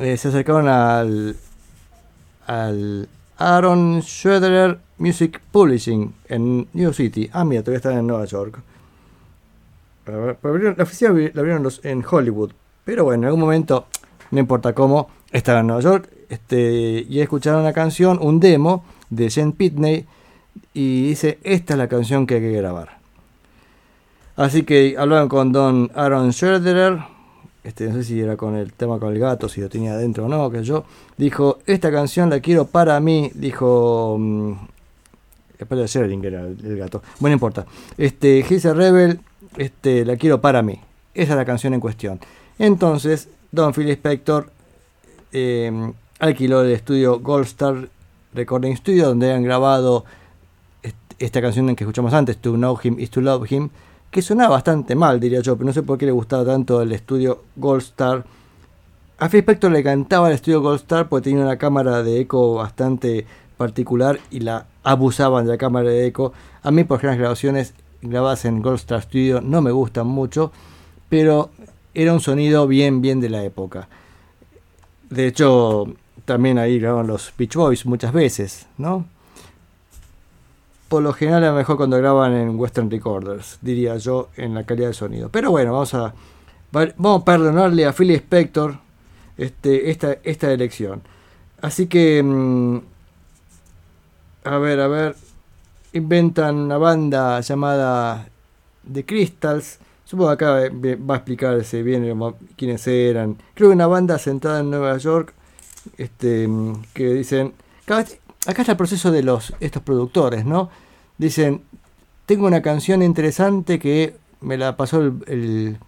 [0.00, 1.36] eh, se acercaron al,
[2.46, 7.30] al Aaron Schroeder Music Publishing en New City.
[7.32, 8.60] Ah, mira, todavía están en Nueva York.
[10.06, 12.52] La oficina la abrieron los- en Hollywood.
[12.84, 13.86] Pero bueno, en algún momento,
[14.30, 19.30] no importa cómo, estaban en Nueva York este, y escucharon una canción, un demo de
[19.30, 20.06] Jen Pitney.
[20.74, 22.98] Y dice: Esta es la canción que hay que grabar.
[24.40, 26.98] Así que hablaron con don Aaron Schroeder.
[27.62, 30.24] Este, no sé si era con el tema con el gato, si lo tenía adentro
[30.24, 30.84] o no, que yo.
[31.18, 34.16] Dijo, esta canción la quiero para mí, dijo...
[34.18, 34.52] mm,
[35.58, 37.02] Espera, que era el, gato.
[37.18, 37.66] Bueno, no importa.
[37.98, 39.20] Este, Gilsa Rebel,
[39.58, 40.80] este, la quiero para mí.
[41.12, 42.18] Esa es la canción en cuestión.
[42.58, 44.50] Entonces, Don Phil Spector
[45.32, 47.88] eh, alquiló el estudio Gold Star
[48.32, 50.06] Recording Studio, donde han grabado
[50.82, 53.68] est- esta canción que escuchamos antes, To Know Him is to Love Him,
[54.10, 56.92] que sonaba bastante mal, diría yo, pero no sé por qué le gustaba tanto el
[56.92, 58.24] estudio Gold Star.
[59.18, 62.54] A Phil Spector le cantaba el estudio Gold Star porque tenía una cámara de eco
[62.54, 66.32] bastante particular y la abusaban de la cámara de eco.
[66.62, 70.50] A mí, por ejemplo, las grabaciones grabadas en Gold Star Studio no me gustan mucho,
[71.08, 71.50] pero
[71.94, 73.88] era un sonido bien, bien de la época.
[75.08, 75.86] De hecho,
[76.24, 79.06] también ahí grababan los Beach Boys muchas veces, ¿no?
[80.90, 84.88] Por lo general es mejor cuando graban en Western Recorders, diría yo, en la calidad
[84.88, 85.28] de sonido.
[85.30, 86.12] Pero bueno, vamos a,
[86.76, 88.76] va- vamos a perdonarle a Phil Spector
[89.38, 91.00] este, esta, esta elección.
[91.62, 92.78] Así que, mm,
[94.44, 95.16] a ver, a ver,
[95.92, 98.28] inventan una banda llamada
[98.92, 99.78] The Crystals.
[100.04, 102.12] Supongo que acá eh, va a explicarse bien
[102.56, 103.36] quiénes eran.
[103.54, 105.34] Creo que una banda sentada en Nueva York,
[105.98, 107.52] este, mm, que dicen,
[108.46, 110.70] acá está el proceso de los estos productores, ¿no?
[111.18, 111.62] Dicen,
[112.26, 115.78] tengo una canción interesante que me la pasó el, el-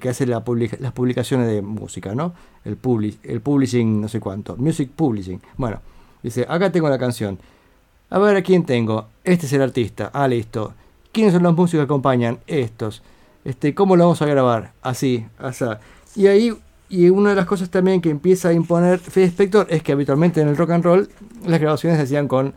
[0.00, 0.42] que hace la
[0.80, 2.32] las publicaciones de música, ¿no?
[2.64, 5.40] El, publi- el publishing, no sé cuánto, music publishing.
[5.58, 5.80] Bueno,
[6.22, 7.38] dice, acá tengo la canción.
[8.08, 9.08] A ver, ¿a quién tengo?
[9.22, 10.10] Este es el artista.
[10.14, 10.72] Ah, listo.
[11.12, 12.38] ¿Quiénes son los músicos que acompañan?
[12.46, 13.02] Estos.
[13.44, 14.72] Este, ¿Cómo lo vamos a grabar?
[14.80, 15.66] Así, así.
[16.16, 16.56] Y ahí,
[16.92, 20.42] y una de las cosas también que empieza a imponer Phil Spector es que habitualmente
[20.42, 21.08] en el rock and roll
[21.46, 22.52] las grabaciones se hacían con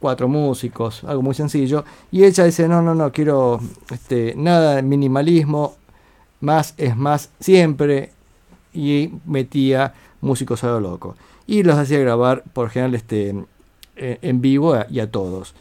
[0.00, 1.84] cuatro músicos, algo muy sencillo.
[2.10, 3.60] Y ella dice, no, no, no, quiero
[3.90, 5.76] este, nada de minimalismo,
[6.40, 8.12] más es más siempre.
[8.72, 11.14] Y metía músicos a lo loco.
[11.46, 13.34] Y los hacía grabar, por general, este,
[13.96, 15.54] eh, en vivo y a todos.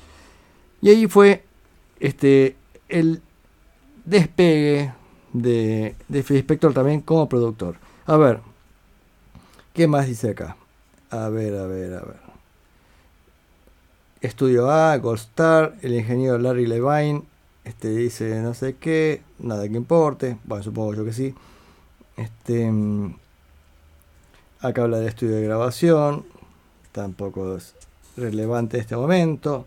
[0.81, 1.43] Y ahí fue
[1.99, 2.55] este,
[2.87, 3.21] el
[4.05, 4.93] despegue
[5.33, 7.75] de, de Phil Spector también como productor.
[8.05, 8.41] A ver,
[9.71, 10.57] ¿qué más dice acá?
[11.09, 12.19] A ver, a ver, a ver.
[14.19, 17.23] Estudio A, Gold Star, el ingeniero Larry Levine,
[17.63, 21.33] este dice no sé qué, nada que importe, bueno, supongo yo que sí.
[22.17, 23.15] Este, mm,
[24.59, 26.25] acá habla de estudio de grabación,
[26.91, 27.73] tampoco es
[28.17, 29.65] relevante en este momento.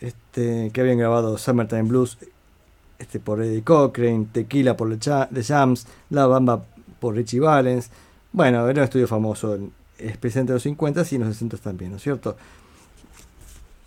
[0.00, 2.18] Este, que habían grabado Summertime Blues
[2.98, 6.64] este, por Eddie Cochrane, Tequila por The Jams, La Bamba
[7.00, 7.90] por Richie Valens.
[8.32, 11.90] Bueno, era un estudio famoso, en- especialmente en los 50 y en los 60 también,
[11.92, 12.36] ¿no es cierto?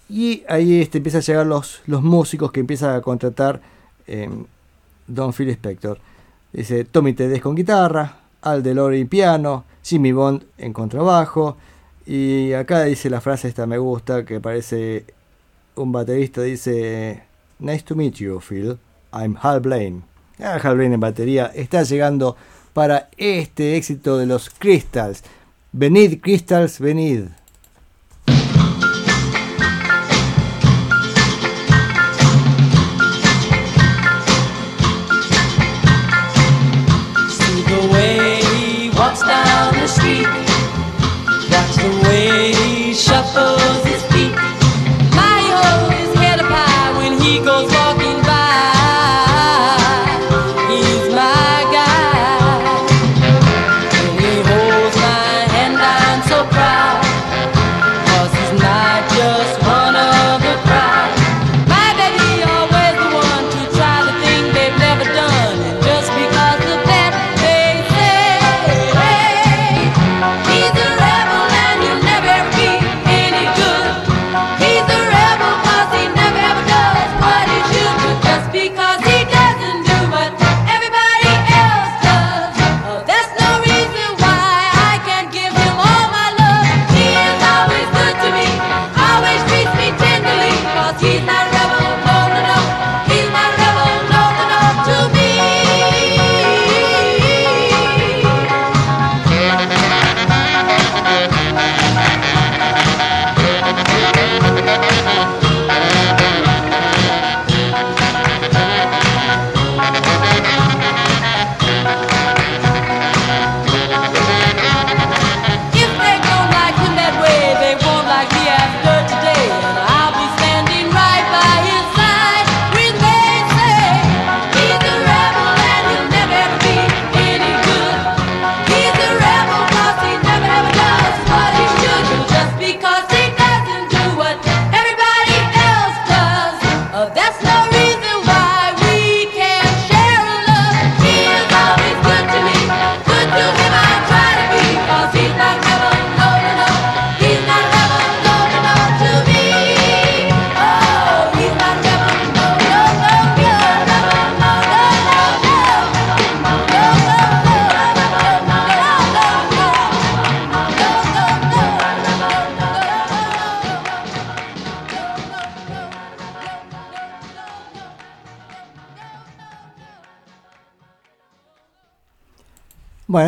[0.10, 3.62] Y ahí este, empiezan a llegar los, los músicos que empieza a contratar
[4.08, 4.28] eh,
[5.08, 6.00] Don Phil Spector.
[6.52, 11.58] Dice Tommy Tedesco con guitarra, Al DeLore piano, Jimmy Bond en contrabajo.
[12.08, 15.06] Y acá dice la frase esta me gusta, que parece
[15.76, 17.22] un baterista, dice
[17.60, 18.80] Nice to meet you, Phil.
[19.14, 20.02] I'm Hal Blaine.
[20.40, 22.36] Ah, Hal Blaine en batería está llegando
[22.74, 25.24] para este éxito de los Crystals.
[25.72, 27.26] Venid, Crystals, venid.
[43.10, 43.89] shuffles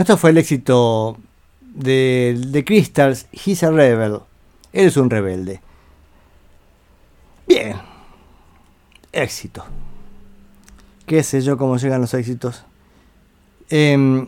[0.01, 1.15] Esto fue el éxito
[1.61, 4.17] de, de Crystals, He's a Rebel.
[4.73, 5.61] Él es un rebelde.
[7.47, 7.75] Bien.
[9.11, 9.63] Éxito.
[11.05, 12.63] Qué sé yo cómo llegan los éxitos.
[13.69, 14.27] Em,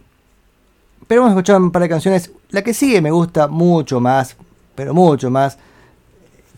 [1.08, 2.32] pero vamos a escuchar un par de canciones.
[2.52, 4.38] La que sigue me gusta mucho más,
[4.76, 5.58] pero mucho más.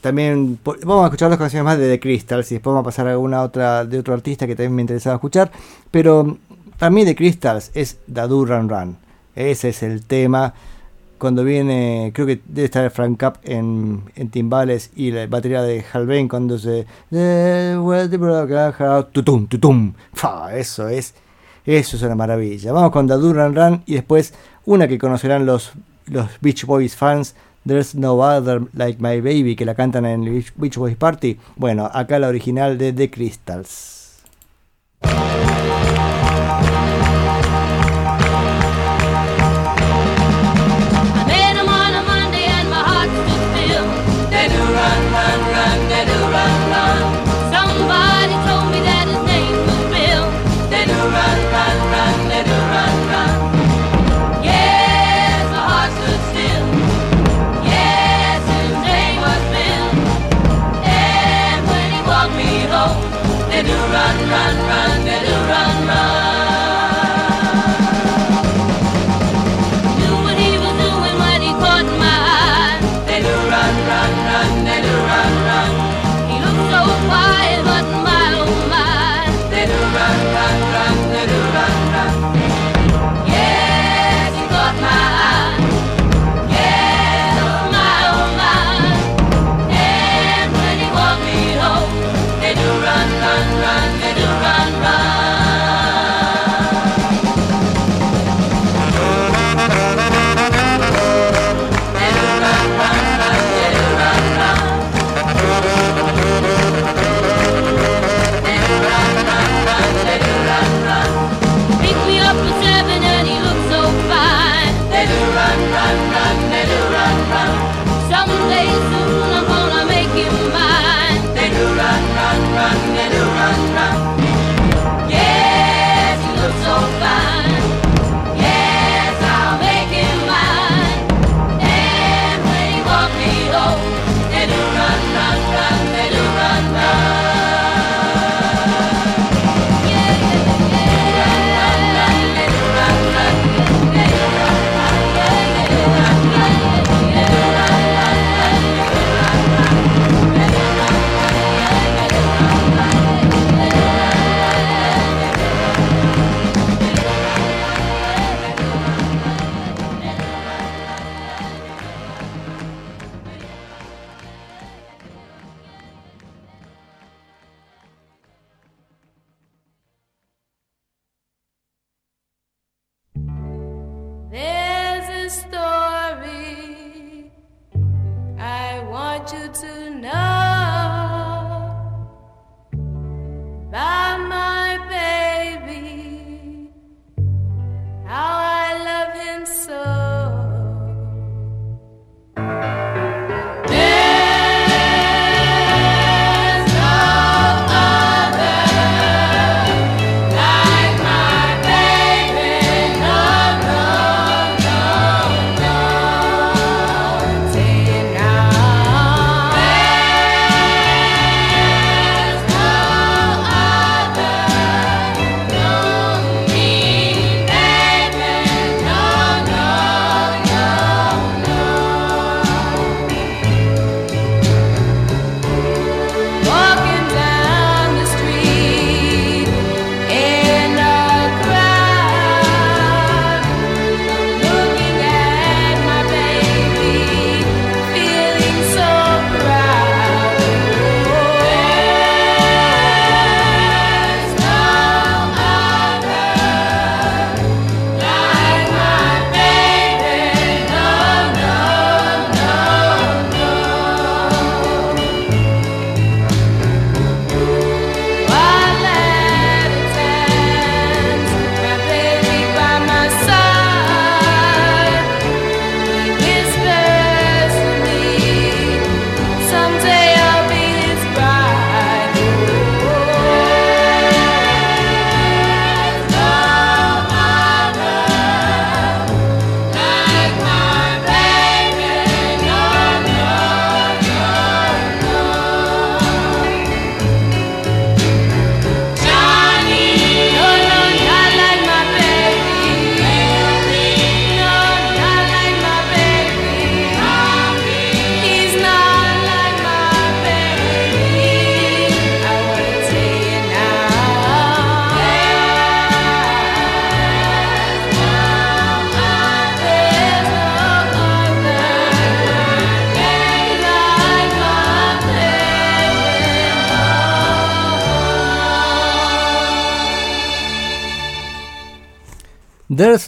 [0.02, 3.08] También vamos a escuchar dos canciones más de The Crystals y después vamos a pasar
[3.08, 5.54] a alguna otra de otro artista que también me interesaba escuchar.
[5.90, 6.38] Pero
[6.78, 9.05] para mí The Crystals es Dadu Run Run.
[9.36, 10.54] Ese es el tema.
[11.18, 15.84] Cuando viene, creo que debe estar Frank Cap en, en timbales y la batería de
[15.94, 16.86] Halvein cuando se.
[17.12, 19.94] "Eh, well, the broken heart", Tutum, tutum.
[20.14, 21.14] Fa, Eso es.
[21.66, 22.72] Eso es una maravilla.
[22.74, 24.34] Vamos con Dadu Run Run y después
[24.66, 25.72] una que conocerán los,
[26.08, 27.34] los Beach Boys fans.
[27.66, 31.40] There's No Other Like My Baby, que la cantan en el Beach Boys Party.
[31.56, 34.20] Bueno, acá la original de The Crystals.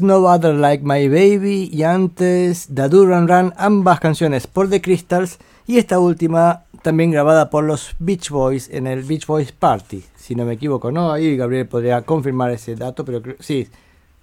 [0.02, 5.40] No Other Like My Baby y antes The Do Run ambas canciones por The Crystals
[5.66, 10.36] y esta última también grabada por los Beach Boys en el Beach Boys Party, si
[10.36, 11.12] no me equivoco, ¿no?
[11.12, 13.68] Ahí Gabriel podría confirmar ese dato, pero sí,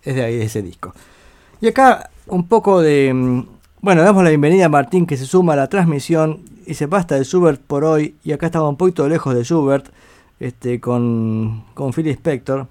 [0.03, 0.95] es de ahí, de ese disco.
[1.61, 3.13] Y acá un poco de...
[3.13, 3.47] mm,
[3.81, 7.17] Bueno, damos la bienvenida a Martín que se suma a la transmisión y se basta
[7.17, 9.87] de Schubert por hoy y acá estaba un poquito lejos de Schubert
[10.41, 12.67] este, con, con Phil Spector.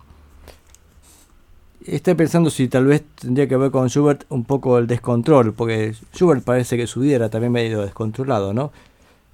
[1.86, 5.94] Estoy pensando si tal vez tendría que ver con Schubert un poco el descontrol, porque
[6.14, 8.72] Schubert parece que su vida era también medio descontrolado, ¿no?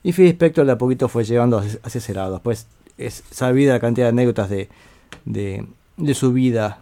[0.01, 2.33] Y Phil Spector de a poquito fue llevando hacia ese lado.
[2.33, 4.69] Después es sabida la cantidad de anécdotas de,
[5.25, 6.81] de, su vida.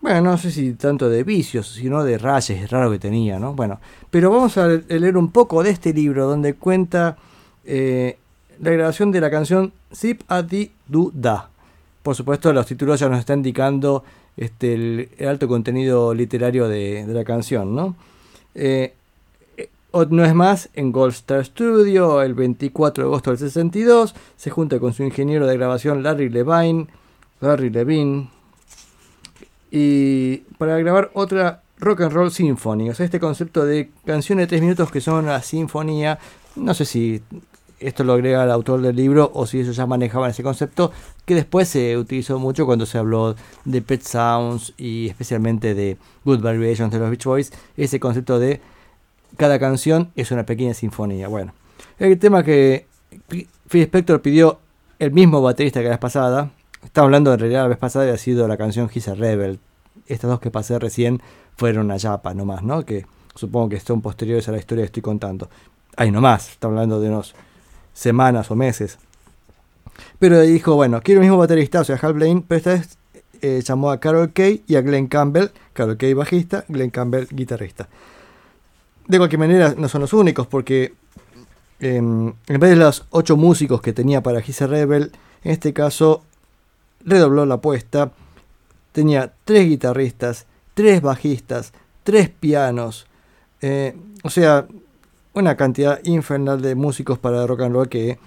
[0.00, 3.54] Bueno, no sé si tanto de vicios, sino de rayes raros que tenía, ¿no?
[3.54, 7.16] Bueno, pero vamos a leer un poco de este libro donde cuenta
[7.64, 8.18] eh,
[8.60, 11.50] la grabación de la canción Zip a Di Du Da.
[12.02, 14.04] Por supuesto, los títulos ya nos están indicando
[14.36, 17.94] este, el, alto contenido literario de, la canción, ¿no?
[18.54, 18.94] Eh,
[19.56, 24.78] eh, es más, en Gold Star Studio, el 24 de agosto del 62, se junta
[24.78, 26.86] con su ingeniero de grabación Larry Levine,
[27.40, 28.30] Larry Levine,
[29.70, 32.90] y para grabar otra rock and roll symphony.
[32.90, 36.18] O sea, este concepto de canciones de tres minutos que son una sinfonía.
[36.56, 37.22] No sé si
[37.80, 40.92] esto lo agrega el autor del libro o si ellos ya manejaban ese concepto
[41.24, 46.40] que después se utilizó mucho cuando se habló de Pet Sounds y especialmente de Good
[46.40, 47.52] Variations de los Beach Boys.
[47.76, 48.60] Ese concepto de
[49.36, 51.28] cada canción es una pequeña sinfonía.
[51.28, 51.54] Bueno,
[51.98, 52.86] el tema que
[53.28, 54.58] Phil Spector pidió
[54.98, 56.50] el mismo baterista que la vez pasada.
[56.84, 59.58] Estaba hablando en realidad la vez pasada había sido la canción He's a Rebel.
[60.06, 61.20] Estas dos que pasé recién
[61.56, 62.84] fueron una yapa nomás, ¿no?
[62.84, 65.48] Que supongo que son posteriores a la historia que estoy contando.
[65.96, 67.34] Ahí nomás, está hablando de unos
[67.92, 68.98] semanas o meses.
[70.18, 72.98] Pero dijo, bueno, quiero el mismo baterista, o sea, Hal Blaine, pero esta vez
[73.42, 75.50] eh, llamó a Carol Kay y a Glenn Campbell.
[75.72, 77.88] Carol Kay bajista, Glenn Campbell guitarrista.
[79.06, 80.94] De cualquier manera, no son los únicos, porque
[81.80, 85.12] eh, en vez de los ocho músicos que tenía para a Rebel,
[85.42, 86.22] en este caso
[87.04, 88.12] redobló la apuesta.
[88.92, 91.72] Tenía tres guitarristas, tres bajistas,
[92.02, 93.06] tres pianos.
[93.62, 94.66] eh, o sea,
[95.34, 98.18] una cantidad infernal de músicos para rock and roll que,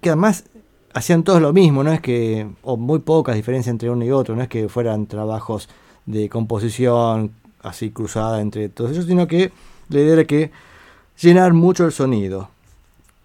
[0.00, 0.44] que además
[0.92, 4.36] hacían todos lo mismo, no es que, o muy pocas diferencias entre uno y otro,
[4.36, 5.68] no es que fueran trabajos
[6.06, 9.50] de composición así cruzada entre todos ellos, sino que
[9.88, 10.50] la idea era que
[11.20, 12.48] llenar mucho el sonido.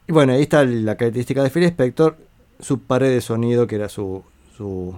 [0.07, 2.17] Y bueno, ahí está la característica de Phil Spector,
[2.59, 4.23] su pared de sonido que era su,
[4.57, 4.97] su,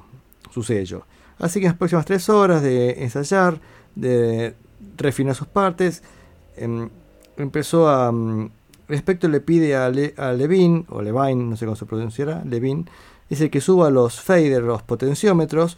[0.52, 1.04] su sello.
[1.38, 3.60] Así que en las próximas tres horas de ensayar,
[3.96, 4.56] de
[4.96, 6.04] refinar sus partes,
[6.56, 6.90] em,
[7.38, 8.12] empezó a...
[8.12, 8.50] mm,
[8.88, 12.84] Respecto le pide a, Le- a Levine, o Levine, no sé cómo se pronunciará, Levine,
[13.30, 15.78] dice que suba los faders, los potenciómetros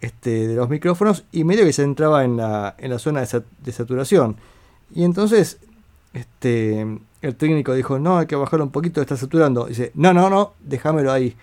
[0.00, 3.72] este, de los micrófonos y medio que se entraba en la, en la zona de
[3.72, 4.36] saturación.
[4.94, 5.58] Y entonces
[6.14, 6.86] este,
[7.20, 9.66] el técnico dijo, no, hay que bajarlo un poquito, está saturando.
[9.66, 11.36] Dice, no, no, no, déjamelo ahí.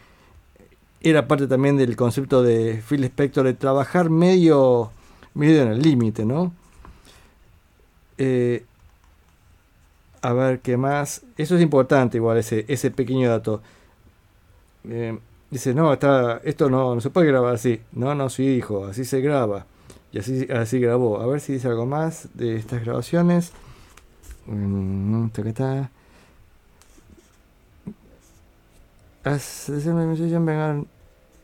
[1.01, 4.91] Era parte también del concepto de Phil Spector de trabajar medio,
[5.35, 6.51] medio en el límite, ¿no?
[8.17, 8.65] Eh,
[10.21, 11.21] a ver, ¿qué más?
[11.37, 13.61] Eso es importante igual, ese, ese pequeño dato.
[14.87, 15.17] Eh,
[15.49, 17.81] dice, no, está, esto no, no se puede grabar así.
[17.91, 19.65] No, no, sí, hijo, así se graba.
[20.11, 21.21] Y así, así grabó.
[21.21, 23.51] A ver si dice algo más de estas grabaciones.
[24.47, 25.25] Mm,
[30.45, 30.87] began-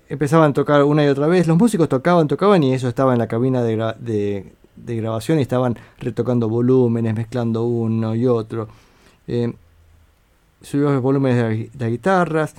[0.08, 1.48] Empezaban a tocar una y otra vez.
[1.48, 5.42] Los músicos tocaban, tocaban y eso estaba en la cabina de, de, de grabación y
[5.44, 8.68] estaban retocando volúmenes, mezclando uno y otro.
[9.28, 9.54] Eh,
[10.62, 12.56] subió los volúmenes de, de guitarras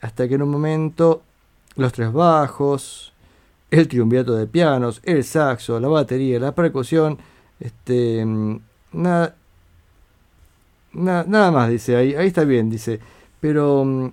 [0.00, 1.22] hasta que en un momento
[1.76, 3.12] los tres bajos,
[3.70, 7.18] el triunvirato de pianos, el saxo, la batería, la percusión,
[7.60, 8.56] este, mm,
[8.92, 9.34] nada,
[10.92, 13.00] na- nada más dice ahí, ahí está bien, dice,
[13.40, 14.10] pero, mm,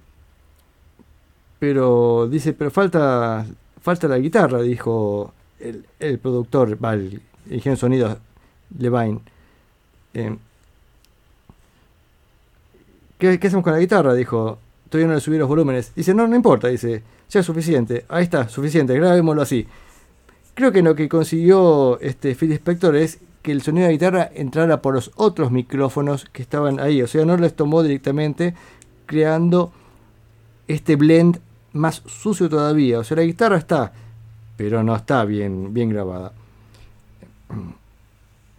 [1.59, 3.45] pero dice, pero falta,
[3.81, 8.17] falta la guitarra, dijo el, productor, va, el de sonido
[8.77, 9.19] Levine.
[10.13, 10.37] Eh,
[13.17, 14.13] ¿qué, hacemos con la guitarra?
[14.13, 15.93] Dijo, todavía no le subí los volúmenes.
[15.95, 19.67] Dice, no, no importa, dice, ya es suficiente, ahí está, suficiente, grabémoslo así.
[20.53, 24.31] Creo que lo que consiguió este Phil Spector es que el sonido de la guitarra
[24.33, 28.55] entrara por los otros micrófonos que estaban ahí, o sea, no les tomó directamente,
[29.05, 29.71] creando
[30.67, 31.39] este blend
[31.73, 32.99] más sucio todavía.
[32.99, 33.93] O sea, la guitarra está,
[34.57, 36.33] pero no está bien, bien grabada.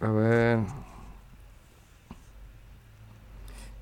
[0.01, 0.59] A ver.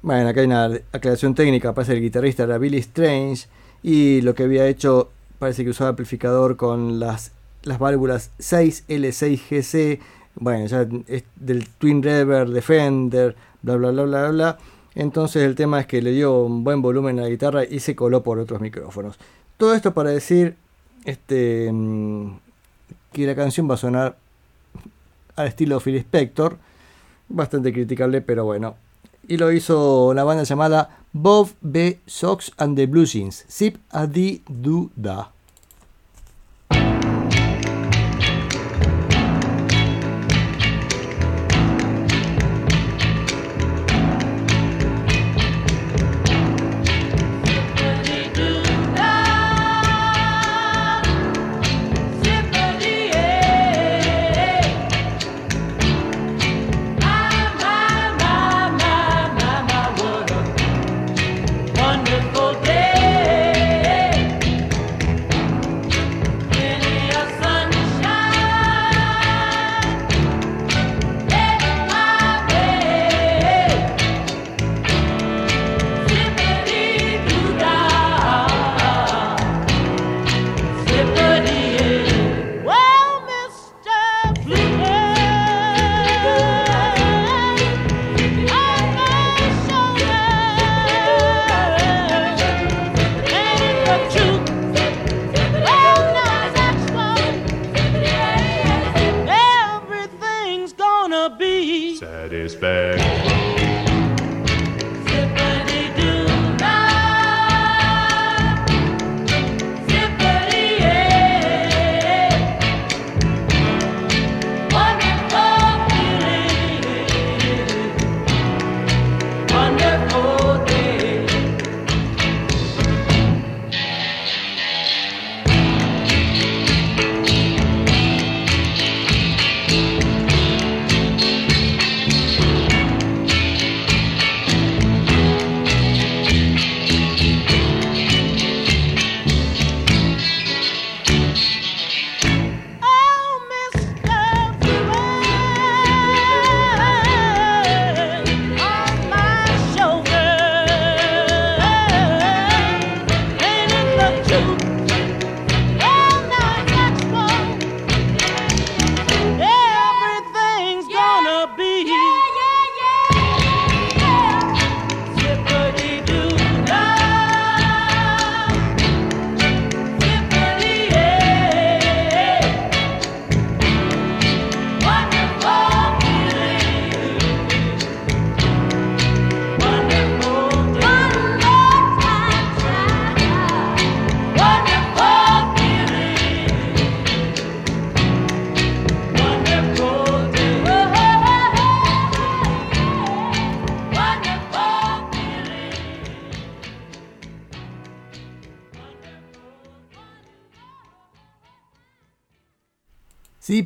[0.01, 1.73] Bueno, acá hay una aclaración técnica.
[1.73, 3.47] Parece el guitarrista era Billy Strange.
[3.83, 7.31] Y lo que había hecho, parece que usaba amplificador con las
[7.67, 9.99] las válvulas 6L6GC,
[10.35, 14.57] bueno, ya es del Twin Reverb, Defender, bla bla bla bla bla.
[14.95, 17.95] Entonces el tema es que le dio un buen volumen a la guitarra y se
[17.95, 19.17] coló por otros micrófonos.
[19.57, 20.55] Todo esto para decir
[21.07, 22.37] este, mm,
[23.13, 24.17] que la canción va a sonar
[25.37, 26.57] al estilo Phil Spector,
[27.29, 28.75] bastante criticable, pero bueno.
[29.27, 31.99] Y lo hizo una banda llamada Bob B.
[32.05, 34.43] Sox and the Blue Jeans, Zip a di
[34.95, 35.31] da.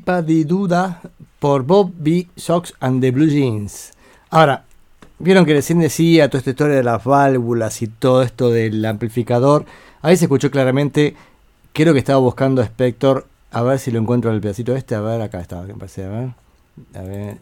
[0.06, 1.02] Di Duda
[1.40, 1.92] por Bob.
[2.36, 3.92] Sox and the Blue Jeans.
[4.30, 4.66] Ahora,
[5.20, 9.66] vieron que recién decía toda esta historia de las válvulas y todo esto del amplificador.
[10.02, 11.16] Ahí se escuchó claramente.
[11.74, 13.28] Creo que estaba buscando a Spector.
[13.52, 14.96] A ver si lo encuentro en el pedacito este.
[14.96, 16.06] A ver, acá estaba, que me parece.
[16.06, 16.30] A ver.
[16.96, 17.38] A ver.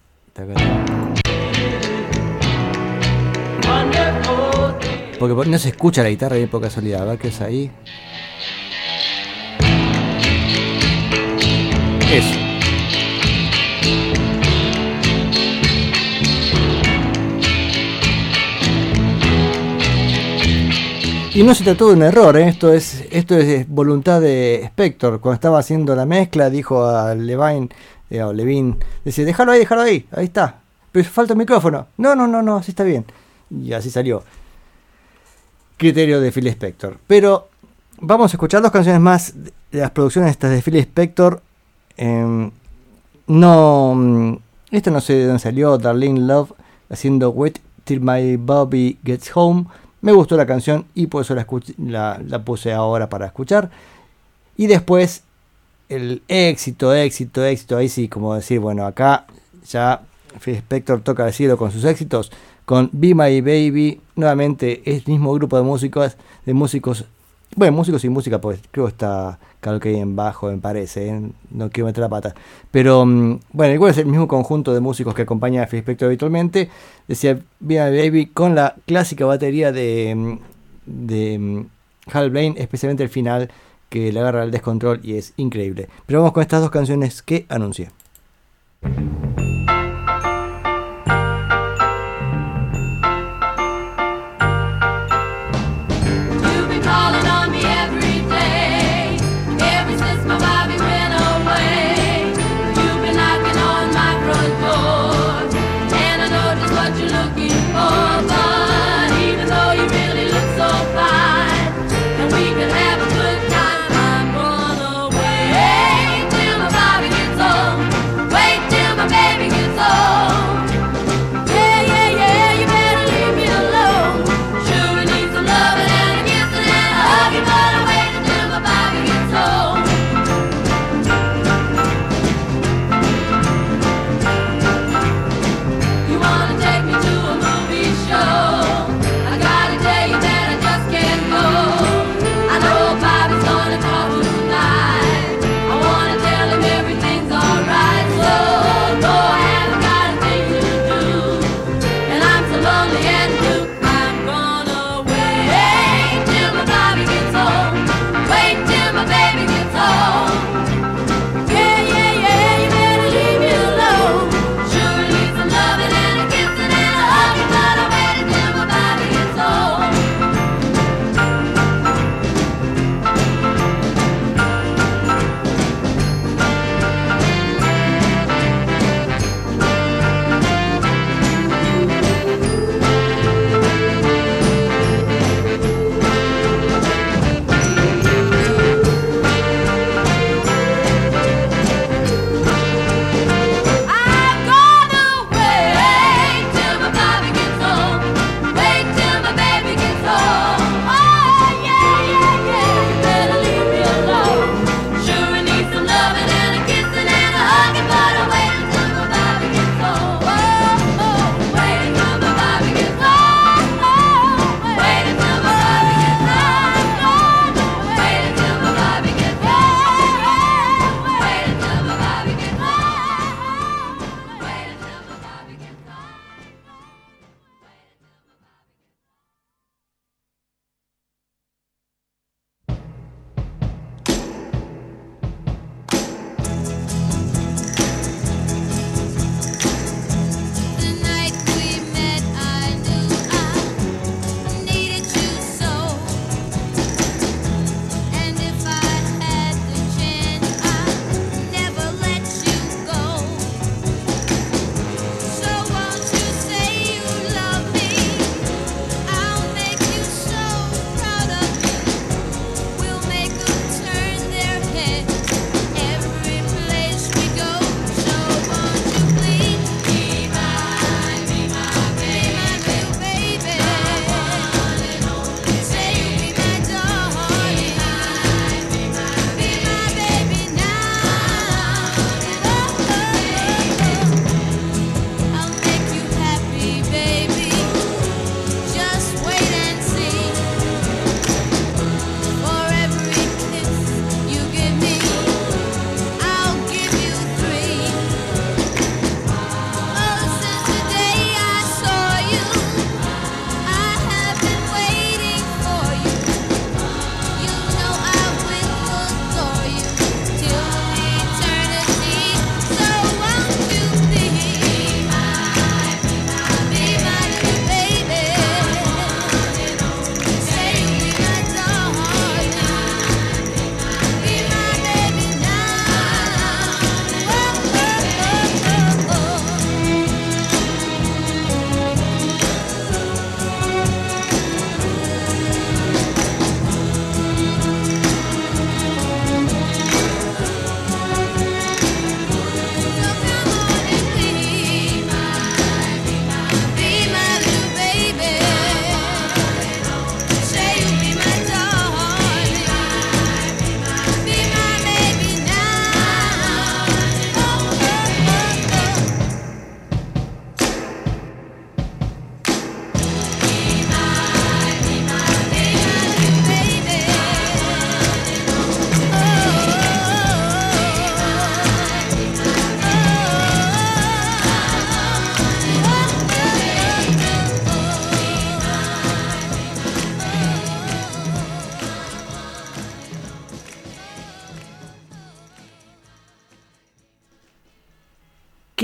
[5.20, 7.02] Porque no se escucha la guitarra bien por casualidad.
[7.04, 7.72] A ver qué es ahí.
[12.12, 12.39] Eso.
[21.40, 22.50] Y no se trató de un error, ¿eh?
[22.50, 25.22] esto es esto es voluntad de Spector.
[25.22, 27.70] Cuando estaba haciendo la mezcla, dijo a Levine,
[28.10, 28.76] eh, o Levine,
[29.06, 30.60] decía, déjalo ahí, déjalo ahí, ahí está.
[30.92, 31.88] Pero falta el micrófono.
[31.96, 33.06] No, no, no, no, así está bien.
[33.50, 34.22] Y así salió.
[35.78, 36.98] Criterio de Phil Spector.
[37.08, 37.48] Pero
[38.02, 39.34] vamos a escuchar dos canciones más
[39.72, 41.42] de las producciones estas de Phil Spector.
[41.96, 42.52] Em,
[43.28, 44.34] no, mm,
[44.72, 46.52] esta no sé de dónde salió, Darlene Love
[46.90, 49.68] haciendo Wait Till My Bobby Gets Home.
[50.02, 51.46] Me gustó la canción y por eso la,
[51.78, 53.70] la, la puse ahora para escuchar.
[54.56, 55.24] Y después
[55.90, 57.78] el éxito, éxito, éxito.
[57.78, 59.26] Ahí sí, como decir, bueno, acá
[59.68, 60.02] ya
[60.40, 62.32] Phil Spector toca el cielo con sus éxitos.
[62.66, 67.06] Con Be My Baby, nuevamente el mismo grupo de músicos, de músicos,
[67.56, 71.22] bueno, músicos y música, pues creo que está Carl Kay en bajo, me parece, ¿eh?
[71.52, 72.36] no quiero meter la pata.
[72.72, 76.08] Pero mm, bueno, igual es el mismo conjunto de músicos que acompaña a Phil Spector
[76.08, 76.70] habitualmente.
[77.08, 80.40] Decía My Baby con la clásica batería de, mm,
[80.86, 81.66] de mm,
[82.12, 83.50] Hal Blaine, especialmente el final,
[83.90, 85.90] que le agarra el descontrol y es increíble.
[86.06, 87.90] Pero vamos con estas dos canciones que anuncié.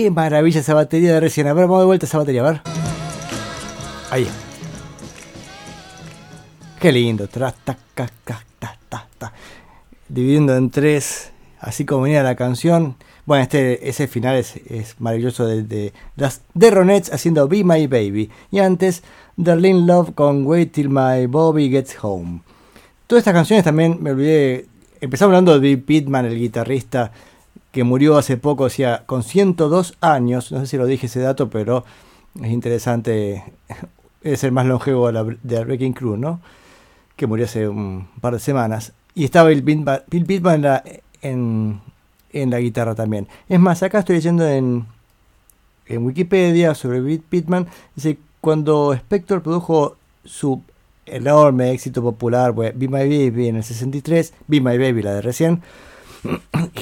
[0.10, 1.48] Maravilla esa batería de recién.
[1.48, 2.62] A ver, vamos de vuelta esa batería, a ver.
[4.12, 4.28] Ahí.
[6.80, 7.28] Qué lindo.
[10.08, 12.96] Dividiendo en tres, así como venía la canción.
[13.26, 14.56] Bueno, este, ese final es,
[15.00, 15.94] maravilloso de, de
[16.58, 18.30] The Ronettes haciendo Be My Baby.
[18.52, 19.02] Y antes,
[19.36, 22.42] Darlene Love con Wait Till My Bobby Gets Home.
[23.08, 24.68] Todas estas canciones también me olvidé.
[25.02, 27.12] Empezamos hablando de Bill Pittman, el guitarrista
[27.76, 30.50] que murió hace poco, sea, con 102 años.
[30.50, 31.84] No sé si lo dije ese dato, pero
[32.42, 33.44] es interesante.
[34.22, 36.40] Es el más longevo de la, Wrecking Crew, ¿no?
[37.16, 38.94] Que murió hace un par de semanas.
[39.14, 40.84] Y estaba Bill Pittman, en, la,
[41.22, 43.28] en, la guitarra también.
[43.50, 44.88] Es más, acá estoy leyendo en,
[45.86, 47.68] en Wikipedia sobre Bill Pittman.
[47.94, 50.64] Dice, cuando Spector produjo su
[51.06, 55.62] enorme éxito popular, Be My Baby en el 63, Be My Baby, la de recién,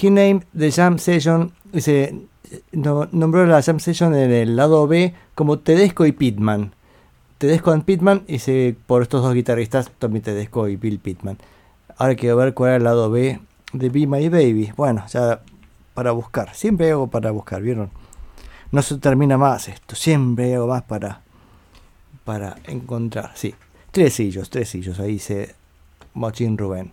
[0.01, 2.15] he named the jam session, dice,
[2.71, 6.73] no- nombró la jam session en el lado B como Tedesco y Pittman.
[7.37, 11.37] Tedesco and Pittman, dice, por estos dos guitarristas, Tommy Tedesco y Bill Pittman.
[11.97, 13.39] Ahora quiero ver cuál era el lado B
[13.73, 14.71] de Be My Baby.
[14.77, 15.41] Bueno, ya
[15.93, 16.55] para buscar.
[16.55, 17.89] Siempre hago para buscar, ¿vieron?
[18.71, 19.95] No se termina más esto.
[19.95, 21.21] Siempre hago más para,
[22.23, 23.31] para encontrar.
[23.35, 23.53] Sí.
[23.91, 24.99] Tres sillos, tres sillos.
[24.99, 25.53] Ahí dice
[26.13, 26.91] Mochín Rubén.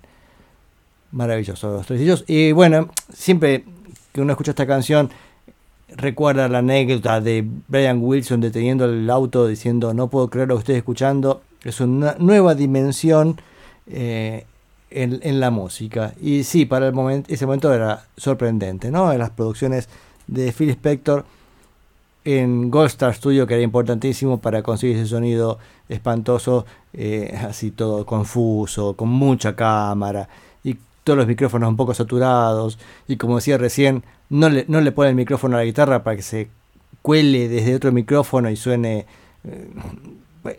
[1.12, 2.24] Maravilloso los tres sillos.
[2.26, 3.64] Y bueno, siempre
[4.12, 5.10] que uno escucha esta canción,
[5.88, 10.60] recuerda la anécdota de Brian Wilson deteniendo el auto diciendo no puedo creer lo que
[10.60, 11.42] estoy escuchando.
[11.64, 13.40] Es una nueva dimensión
[13.86, 14.46] eh,
[14.90, 16.14] en, en la música.
[16.20, 19.12] Y sí, para el momento, ese momento era sorprendente, ¿no?
[19.12, 19.88] En las producciones
[20.26, 21.24] de Phil Spector
[22.24, 25.58] en Gold Star Studio, que era importantísimo para conseguir ese sonido
[25.88, 30.28] espantoso, eh, así todo confuso, con mucha cámara
[31.04, 32.78] todos los micrófonos un poco saturados.
[33.08, 36.16] Y como decía recién, no le, no le pone el micrófono a la guitarra para
[36.16, 36.48] que se
[37.02, 39.06] cuele desde otro micrófono y suene
[39.44, 39.70] eh,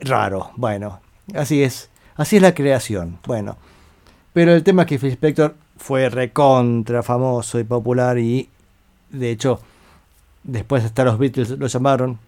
[0.01, 0.51] raro.
[0.55, 0.99] Bueno,
[1.35, 3.19] así es, así es la creación.
[3.25, 3.57] Bueno,
[4.33, 8.49] pero el tema es que Phil Spector fue recontra famoso y popular y
[9.09, 9.59] de hecho
[10.43, 12.19] después hasta los Beatles lo llamaron.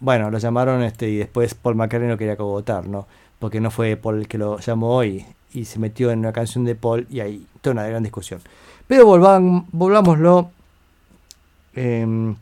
[0.00, 3.06] Bueno, lo llamaron este y después Paul McCartney no quería cogotar, ¿no?
[3.38, 6.64] Porque no fue Paul el que lo llamó hoy y se metió en una canción
[6.64, 8.40] de Paul y ahí toda una gran discusión.
[8.86, 10.50] Pero volvan, volvámoslo.
[11.74, 12.36] em,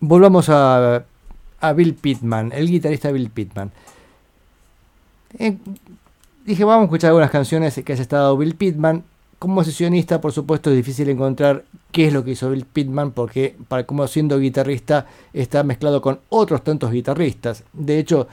[0.00, 1.04] volvamos a,
[1.74, 3.72] Bill Pittman, el guitarrista Bill Pittman.
[6.44, 9.04] Dije, vamos a escuchar algunas canciones que haya estado Bill Pittman.
[9.38, 13.56] Como sesionista, por supuesto, es difícil encontrar qué es lo que hizo Bill Pittman, porque
[13.68, 17.64] para como siendo guitarrista está mezclado con otros tantos guitarristas.
[17.72, 18.28] De hecho,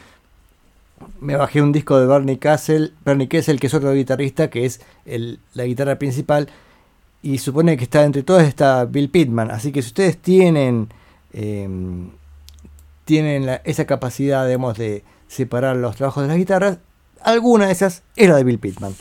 [1.19, 4.81] me bajé un disco de Bernie Castle, Bernie Kessel, que es otro guitarrista, que es
[5.05, 6.49] el- la guitarra principal,
[7.21, 9.51] y supone que está entre todas está Bill Pittman.
[9.51, 10.89] Así que si ustedes tienen
[11.33, 12.11] em,
[13.03, 16.79] tienen esa capacidad, digamos, de separar los trabajos de las guitarras,
[17.21, 18.95] alguna de esas es la de Bill Pittman.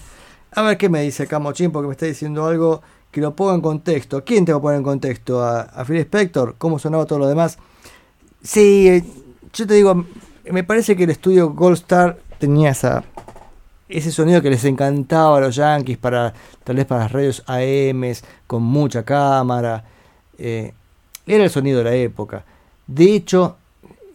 [0.53, 3.55] A ver qué me dice acá Mochín, porque me está diciendo algo que lo ponga
[3.55, 4.25] en contexto.
[4.25, 5.43] ¿Quién te va a poner en contexto?
[5.45, 6.57] ¿A, a Phil Spector?
[6.59, 7.59] ¿Cómo sonaba todo lo demás?
[8.43, 9.05] Sí, eh,
[9.53, 10.05] yo te digo,
[10.51, 13.05] me parece que el estudio Gold Star tenía esa,
[13.89, 16.33] ese sonido que les encantaba a los Yankees para
[16.65, 18.03] tal vez para las radios AM
[18.47, 19.85] con mucha cámara.
[20.39, 20.73] eh,
[21.27, 22.45] era el sonido de la época.
[22.87, 23.57] De hecho,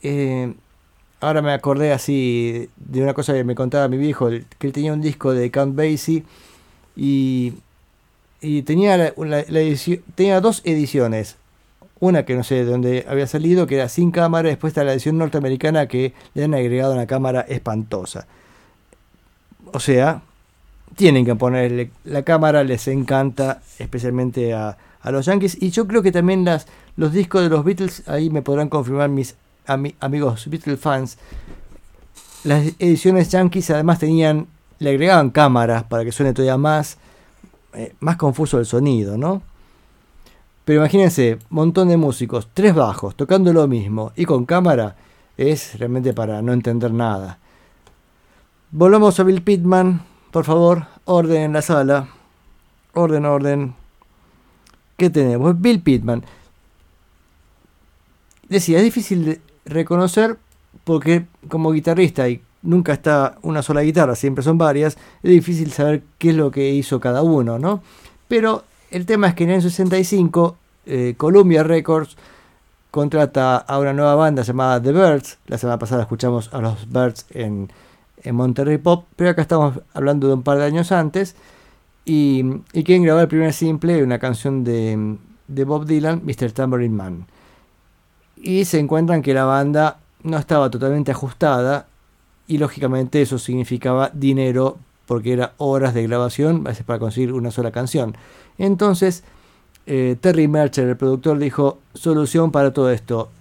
[0.03, 0.53] eh,
[1.22, 4.93] ahora me acordé así de una cosa que me contaba mi viejo, que él tenía
[4.93, 6.23] un disco de Count Basie
[6.95, 7.53] y,
[8.65, 11.38] tenía, la, la- la edici- tenía dos ediciones.
[12.01, 14.93] Una que no sé de dónde había salido, que era sin cámara, después está la
[14.93, 18.26] edición norteamericana que le han agregado una cámara espantosa.
[19.73, 20.21] O sea,
[20.95, 25.61] tienen que ponerle la cámara, les encanta, especialmente a, a los Yankees.
[25.61, 29.09] Y yo creo que también las, los discos de los Beatles, ahí me podrán confirmar
[29.09, 29.35] mis
[29.67, 31.17] ami- amigos Beatles fans.
[32.45, 34.47] Las ediciones Yankees además tenían,
[34.80, 36.97] le agregaban cámaras para que suene todavía más,
[37.73, 39.41] eh, más confuso el sonido, ¿no?
[40.69, 44.95] Pero imagínense, montón de músicos, tres bajos, tocando lo mismo y con cámara,
[45.35, 47.39] es realmente para no entender nada.
[48.69, 52.09] Volvamos a Bill Pittman, por favor, orden en la sala.
[52.93, 53.73] Orden, orden.
[54.95, 55.59] ¿Qué tenemos?
[55.59, 56.23] Bill Pittman.
[58.47, 60.37] Decía, es difícil de reconocer
[60.83, 66.03] porque como guitarrista y nunca está una sola guitarra, siempre son varias, es difícil saber
[66.19, 67.81] qué es lo que hizo cada uno, ¿no?
[68.27, 72.17] Pero el tema es que en el 65 eh, Columbia Records
[72.91, 75.37] contrata a una nueva banda llamada The Birds.
[75.47, 77.71] La semana pasada escuchamos a los Birds en,
[78.23, 81.35] en Monterrey Pop, pero acá estamos hablando de un par de años antes.
[82.05, 85.17] Y, quieren grabar el primer simple, una canción de,
[85.47, 86.51] de Bob Dylan, Mr.
[86.51, 87.27] Tambourine Man.
[88.35, 91.85] Y se encuentran que la banda no estaba totalmente ajustada
[92.47, 97.51] y lógicamente eso significaba dinero porque era horas de grabación a veces para conseguir una
[97.51, 98.15] sola canción.
[98.60, 99.23] Entonces
[99.91, 103.31] eh, Terry Mercher, el productor, dijo, solución para todo esto.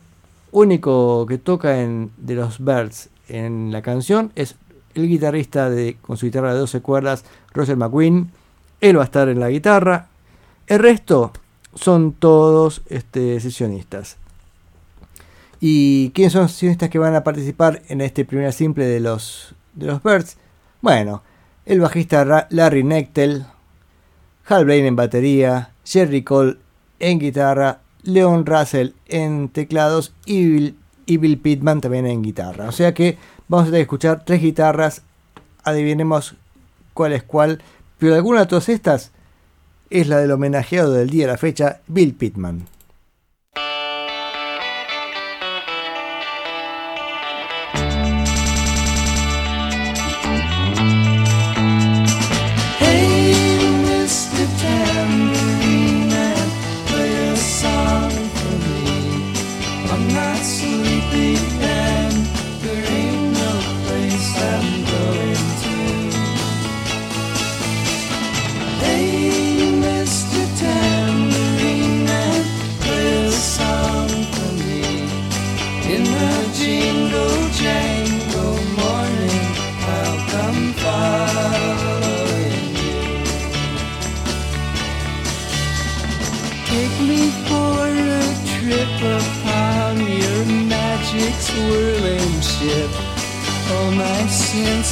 [0.51, 4.55] Único que toca en, de los Birds en la canción es
[4.95, 5.71] el guitarrista
[6.01, 8.31] con su guitarra de 12 cuerdas, Roger McQueen.
[8.81, 10.09] Él va a estar en la guitarra.
[10.67, 11.33] El resto
[11.75, 14.17] son todos este, sesionistas.
[15.61, 19.55] ¿Y quiénes son los sesionistas que van a participar en este primer simple de los,
[19.75, 20.39] de los Birds?
[20.81, 21.23] Bueno,
[21.67, 23.45] el bajista Larry Nectel,
[24.49, 26.57] Hal Blaine en batería, Jerry Cole
[27.01, 32.67] en guitarra, Leon Russell en teclados y Bill, y Bill Pittman también en guitarra.
[32.67, 35.03] O sea que vamos a escuchar tres guitarras,
[35.65, 36.35] adivinemos
[36.95, 37.61] cuál es cuál,
[37.99, 39.13] pero alguna de todas estas
[39.91, 42.65] es la del homenajeado del día de la fecha, Bill Pittman.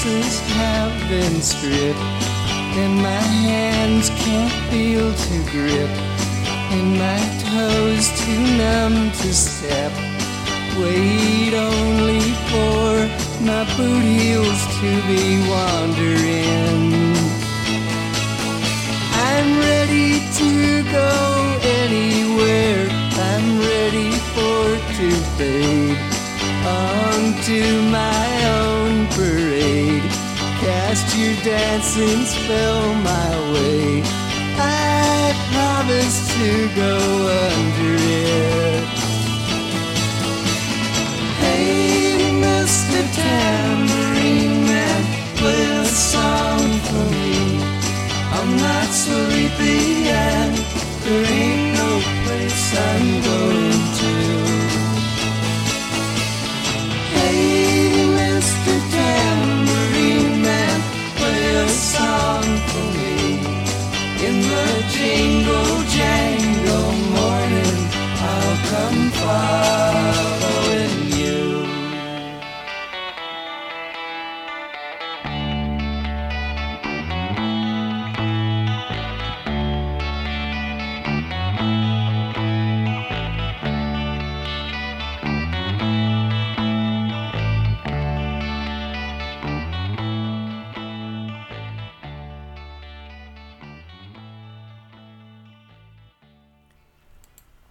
[0.06, 1.98] Senses have been stripped,
[2.78, 5.90] and my hands can't feel to grip,
[6.70, 7.20] and my
[7.50, 9.92] toes too numb to step.
[10.78, 12.20] Wait only
[12.50, 12.90] for
[13.44, 17.16] my boot heels to be wandering.
[19.28, 22.88] I'm ready to go anywhere.
[23.30, 24.64] I'm ready for
[24.98, 25.98] to fade
[26.66, 28.28] onto my
[28.60, 29.95] own parade.
[30.66, 34.02] Cast your dancing spell my way.
[34.58, 36.96] I promise to go
[37.46, 38.84] under it.
[41.38, 42.98] Hey, Mr.
[43.14, 45.02] Tambourine Man,
[45.36, 47.62] play a song for me.
[48.36, 50.56] I'm not sleepy and
[51.04, 51.90] there ain't no
[52.24, 53.75] place I'm going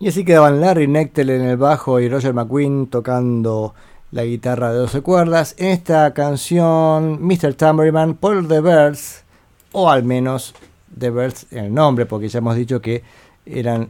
[0.06, 3.74] Y así quedaban Larry Nectel en el bajo y Roger McQueen tocando
[4.12, 5.56] la guitarra de 12 cuerdas.
[5.58, 7.56] En esta canción, Mr.
[7.56, 9.24] Tambourine Man por The Birds,
[9.72, 10.54] o al menos
[10.96, 13.02] The Birds en el nombre, porque ya hemos dicho que
[13.48, 13.90] eran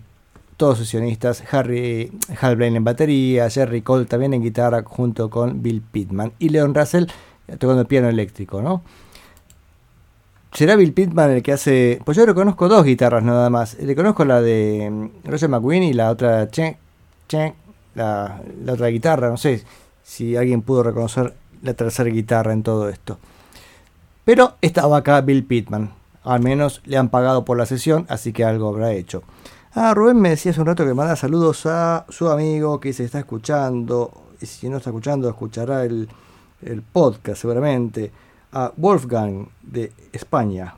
[0.55, 1.43] todos sesionistas.
[1.51, 6.47] Harry Hal Blaine en batería, Jerry Cole también en guitarra junto con Bill Pittman y
[6.47, 7.07] Leon Russell
[7.59, 8.83] tocando el piano eléctrico, ¿no?
[10.55, 11.99] ¿Será Bill Pittman el que hace.?
[12.05, 13.77] Pues yo reconozco dos guitarras nada más.
[13.77, 16.49] Le conozco la de mm, Roger McQueen y la otra.
[16.49, 16.77] Che,
[17.27, 17.53] che,
[17.93, 19.27] la, la otra guitarra.
[19.27, 19.65] No sé
[20.01, 23.19] si alguien pudo reconocer la tercera guitarra en todo esto.
[24.23, 25.91] Pero estaba acá Bill Pittman.
[26.23, 29.23] Al menos le han pagado por la sesión, así que algo habrá hecho.
[29.73, 33.03] Ah, Rubén me decía hace un rato que manda saludos a su amigo que se
[33.03, 34.09] está escuchando.
[34.39, 36.07] Y si no está escuchando, escuchará el,
[36.61, 38.13] el podcast seguramente
[38.55, 40.75] a Wolfgang de España.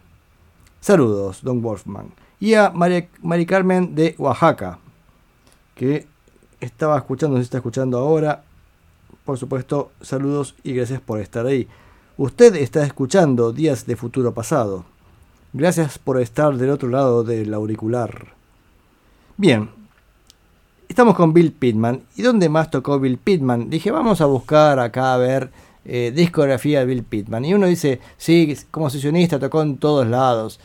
[0.81, 2.09] Saludos, don Wolfgang.
[2.39, 4.79] Y a María, Mari Carmen de Oaxaca,
[5.75, 6.07] que
[6.59, 8.43] estaba escuchando, se está escuchando ahora.
[9.23, 11.67] Por supuesto, saludos y gracias por estar ahí.
[12.17, 14.85] Usted está escuchando Días de Futuro Pasado.
[15.53, 18.33] Gracias por estar del otro lado del auricular.
[19.37, 19.69] Bien,
[20.89, 22.01] estamos con Bill Pittman.
[22.15, 23.69] ¿Y dónde más tocó Bill Pittman?
[23.69, 25.51] Dije, vamos a buscar acá a ver
[25.87, 27.45] eh, discografía de Bill Pittman.
[27.45, 30.59] Y uno dice, sí, como sesionista tocó en todos lados.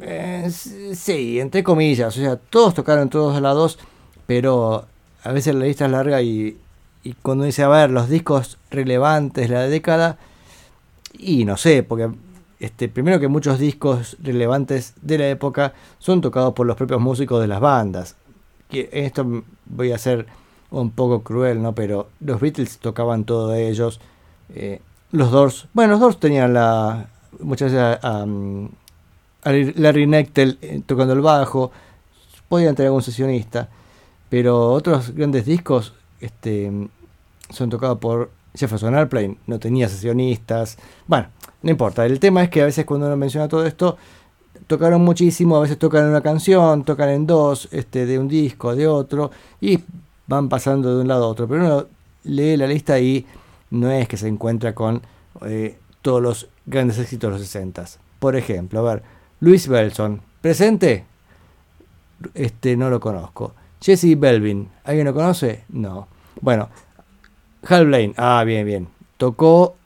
[0.00, 2.16] Eh, sí, entre comillas.
[2.16, 3.78] O sea, todos tocaron en todos lados,
[4.26, 4.86] pero
[5.22, 6.56] a veces la lista es larga y,
[7.02, 10.18] y cuando dice, a ver, los discos relevantes de la década,
[11.18, 12.10] y no sé, porque
[12.60, 17.40] este, primero que muchos discos relevantes de la época son tocados por los propios músicos
[17.40, 18.16] de las bandas.
[18.68, 20.26] Que esto voy a ser
[20.70, 21.74] un poco cruel, ¿no?
[21.74, 24.00] Pero los Beatles tocaban todo de ellos.
[24.54, 24.80] Eh,
[25.12, 27.08] los Doors, bueno, los Doors tenían la
[27.38, 28.68] muchas veces a, mm,
[29.76, 31.70] Larry Nectel eh, tocando el bajo,
[32.48, 33.68] podían tener algún sesionista,
[34.28, 36.70] pero otros grandes discos este,
[37.48, 41.28] son tocados por Jefferson Airplane, no tenía sesionistas, bueno,
[41.62, 43.96] no importa, el tema es que a veces cuando uno menciona todo esto,
[44.66, 48.86] tocaron muchísimo, a veces tocan una canción, tocan en dos, este, de un disco, de
[48.86, 49.78] otro, y
[50.26, 51.86] van pasando de un lado a otro, pero uno
[52.24, 53.24] lee la lista y
[53.70, 55.02] no es que se encuentra con
[55.46, 57.84] eh, todos los grandes éxitos de los 60.
[58.18, 59.02] Por ejemplo, a ver,
[59.40, 61.04] Luis Belson, presente,
[62.34, 63.54] este no lo conozco.
[63.80, 65.64] Jesse Belvin, ¿alguien lo conoce?
[65.70, 66.06] No.
[66.40, 66.68] Bueno,
[67.66, 68.88] Hal Blaine, ah, bien, bien.
[69.16, 69.76] Tocó,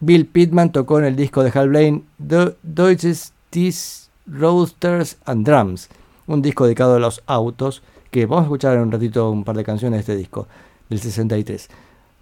[0.00, 5.88] Bill Pittman tocó en el disco de Hal Blaine, Do- Deutsches Tees, Roadsters and Drums,
[6.26, 9.56] un disco dedicado a los autos, que vamos a escuchar en un ratito un par
[9.56, 10.46] de canciones de este disco,
[10.88, 11.68] del 63.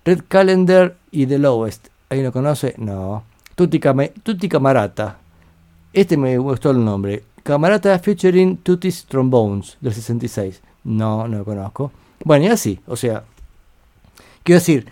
[0.04, 2.74] Red Calendar y The Lowest, ¿alguien lo conoce?
[2.78, 3.24] No.
[3.54, 5.18] Tutti, Came- Tutti Camarata,
[5.92, 7.24] este me gustó el nombre.
[7.42, 10.60] Camarata featuring Tutis Trombones del 66.
[10.84, 11.92] No, no lo conozco.
[12.24, 13.24] Bueno, y así, o sea,
[14.42, 14.86] quiero decir,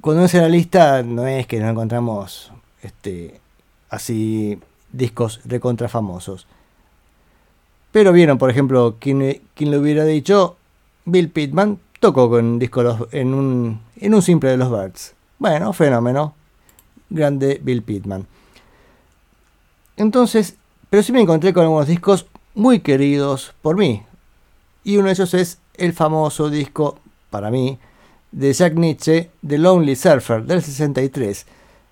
[0.00, 3.40] cuando uno hace la lista, no es que no encontramos este,
[3.88, 4.58] así
[4.92, 6.46] discos recontra famosos.
[7.92, 10.56] Pero vieron, por ejemplo, quien, quien lo hubiera dicho,
[11.04, 14.70] Bill Pittman tocó con un disco de los- en, un, en un simple de los
[14.70, 15.14] Birds.
[15.38, 16.34] Bueno, fenómeno.
[17.10, 18.26] Grande Bill Pittman.
[19.96, 20.56] Entonces,
[20.90, 24.02] pero sí me encontré con algunos discos muy queridos por mí.
[24.82, 26.98] Y uno de ellos es el famoso disco,
[27.30, 27.78] para mí,
[28.32, 31.46] de Jack Nietzsche, The Lonely Surfer, del 63.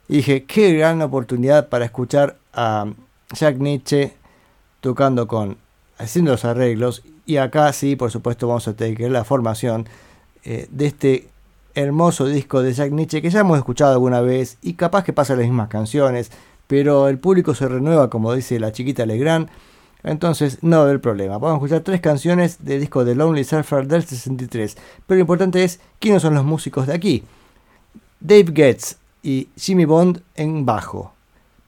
[0.09, 2.87] Y dije, qué gran oportunidad para escuchar a
[3.33, 4.15] Jack Nietzsche
[4.81, 5.57] tocando con,
[5.99, 7.03] haciendo los arreglos.
[7.25, 9.89] Y acá sí, por supuesto, vamos a tener que ver la formación
[10.45, 11.29] eh, de este
[11.75, 15.39] hermoso disco de Jack Nietzsche que ya hemos escuchado alguna vez y capaz que pasan
[15.39, 16.31] las mismas canciones,
[16.67, 19.49] pero el público se renueva, como dice la chiquita Legrand,
[20.03, 21.39] entonces no va a haber problema.
[21.39, 24.77] Vamos a escuchar tres canciones del disco de Lonely Surfer del 63,
[25.07, 27.25] pero lo importante es quiénes son los músicos de aquí.
[28.21, 31.13] Dave Getz y Jimmy Bond en bajo,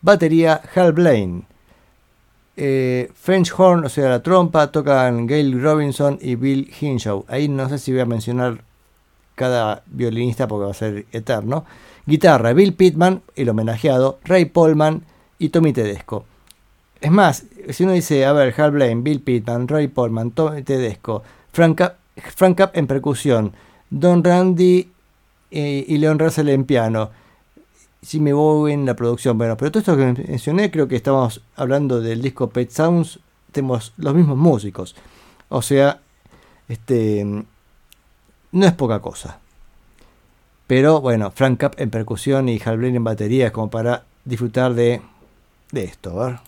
[0.03, 1.45] batería Hal Blaine,
[2.57, 7.25] eh, French Horn, o sea, la trompa, tocan Gail Robinson y Bill Hinshaw.
[7.29, 8.63] Ahí no sé si voy a mencionar
[9.35, 11.65] cada violinista porque va a ser eterno.
[12.07, 15.05] Guitarra, Bill Pittman, el homenajeado, Ray Polman
[15.39, 16.25] y Tommy Tedesco.
[17.01, 21.23] Es más, si uno dice, a ver, Hal Blaine, Bill Pittman, Ray Polman, Tommy Tedesco,
[21.53, 21.81] Frank
[22.17, 23.53] Frank en percusión,
[23.91, 24.91] Don Randy
[25.51, 27.11] eh, y Leon Russell en piano,
[28.03, 29.39] Jimmy Bowen en la producción.
[29.39, 33.21] Bueno, pero todo esto que mencioné, creo que estamos hablando del disco Pet Sounds,
[33.53, 34.95] tenemos los mismos músicos.
[35.49, 36.01] O sea,
[36.69, 37.45] este
[38.55, 39.39] no es poca cosa.
[40.67, 45.03] Pero bueno, Frank Cap en percusión y Hal en batería es como para disfrutar de,
[45.73, 46.15] de esto.
[46.15, 46.39] Ver.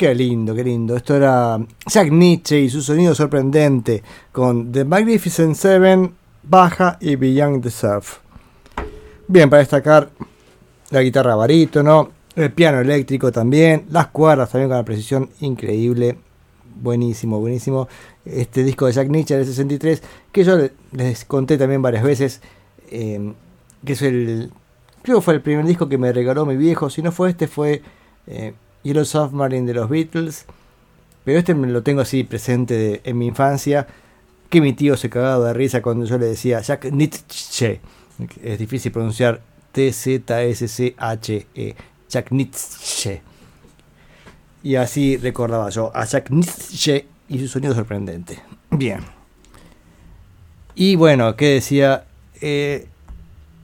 [0.00, 0.96] Qué lindo, qué lindo.
[0.96, 4.02] Esto era Jack Nietzsche y su sonido sorprendente
[4.32, 8.20] con The Magnificent Seven, baja y Beyond the Surf.
[9.28, 10.08] Bien, para destacar
[10.88, 16.16] la guitarra barítono, el piano eléctrico también, las cuerdas también con la precisión increíble.
[16.80, 17.86] Buenísimo, buenísimo.
[18.24, 20.02] Este disco de Jack Nietzsche del 63,
[20.32, 22.40] que yo le- les conté también varias veces,
[22.90, 23.34] eh,
[23.84, 24.50] que es el.
[25.02, 26.88] Creo que fue el primer disco que me regaló mi viejo.
[26.88, 27.82] Si no fue este, fue
[28.26, 30.46] eh, Yellow Submarine de los Beatles.
[31.24, 33.86] Pero este me lo tengo así presente en mi infancia.
[34.48, 37.80] Que mi tío se cagaba de risa cuando yo le decía Jack Nietzsche.
[38.42, 39.40] Es difícil pronunciar
[39.72, 40.96] T-Z-S-C-H-E.
[42.08, 42.30] Jack.
[44.62, 48.40] Y así recordaba yo a Jack Nietzsche y su sonido sorprendente.
[48.70, 49.00] Bien.
[50.74, 52.04] Y bueno, ¿qué decía?
[52.40, 52.88] Eh,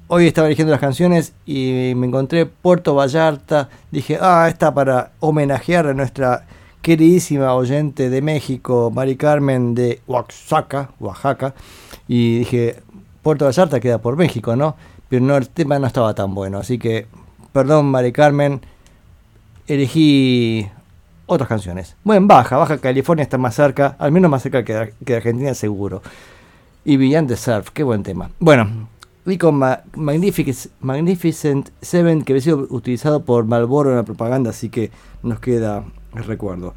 [0.08, 3.68] hoy estaba eligiendo las canciones y me encontré Puerto Vallarta.
[3.90, 6.46] Dije, ah, está para homenajear a nuestra
[6.82, 11.54] queridísima oyente de México, Mari Carmen de Oaxaca, Oaxaca.
[12.06, 12.80] Y dije,
[13.22, 14.76] Puerto Vallarta queda por México, ¿no?
[15.08, 16.58] Pero no, el tema no estaba tan bueno.
[16.58, 17.06] Así que,
[17.52, 18.60] perdón, Mari Carmen,
[19.66, 20.68] elegí
[21.26, 21.96] otras canciones.
[22.04, 25.54] Bueno, Baja, Baja California está más cerca, al menos más cerca que, de- de Argentina
[25.54, 26.02] seguro.
[26.84, 28.30] Y Beyond the Surf, qué buen tema.
[28.38, 28.88] Bueno,
[29.38, 34.68] con Ma- Magnific- Magnificent Seven, que había sido utilizado por Malboro en la propaganda, así
[34.68, 34.90] que
[35.24, 35.84] nos queda
[36.14, 36.74] el recuerdo.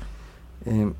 [0.65, 0.91] Eh,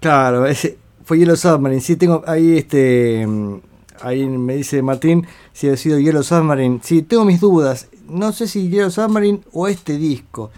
[0.00, 1.80] claro, ese fue Yellow Submarine.
[1.80, 3.26] Sí, tengo ahí este.
[3.26, 3.54] mm,
[4.02, 6.80] Ahí me dice Martín si ha sido Yellow Submarine.
[6.82, 7.88] Sí, tengo mis dudas.
[8.08, 10.50] No sé si Yellow Submarine o este disco.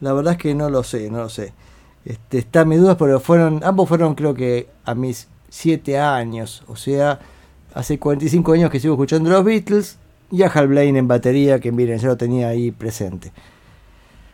[0.00, 1.52] La verdad es que no lo sé, no lo sé.
[2.04, 6.62] Este, están mis dudas, pero fueron, ambos fueron creo que a mis 7 años.
[6.66, 7.20] O sea,
[7.74, 9.98] hace 45 años que sigo escuchando los Beatles
[10.30, 13.32] y a Hal Blaine en batería, que miren, ya lo tenía ahí presente.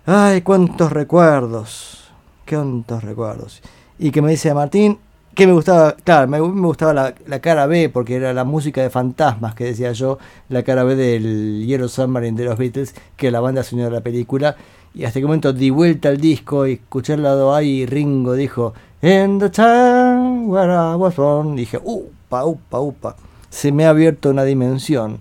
[0.04, 2.10] Ay, cuántos recuerdos.
[2.48, 3.60] Cuántos recuerdos.
[3.98, 4.98] Y que me dice Martín
[5.36, 8.80] que me gustaba, claro, me, me gustaba la, la cara B, porque era la música
[8.80, 10.18] de fantasmas que decía yo,
[10.48, 14.00] la cara B del Yellow Submarine de los Beatles, que la banda sonora de la
[14.00, 14.56] película.
[14.94, 18.32] Y hasta que momento di vuelta al disco y escuché el lado A y Ringo
[18.32, 21.54] dijo, In the town where I was born.
[21.54, 23.16] Dije, upa, upa, upa.
[23.50, 25.20] Se me ha abierto una dimensión.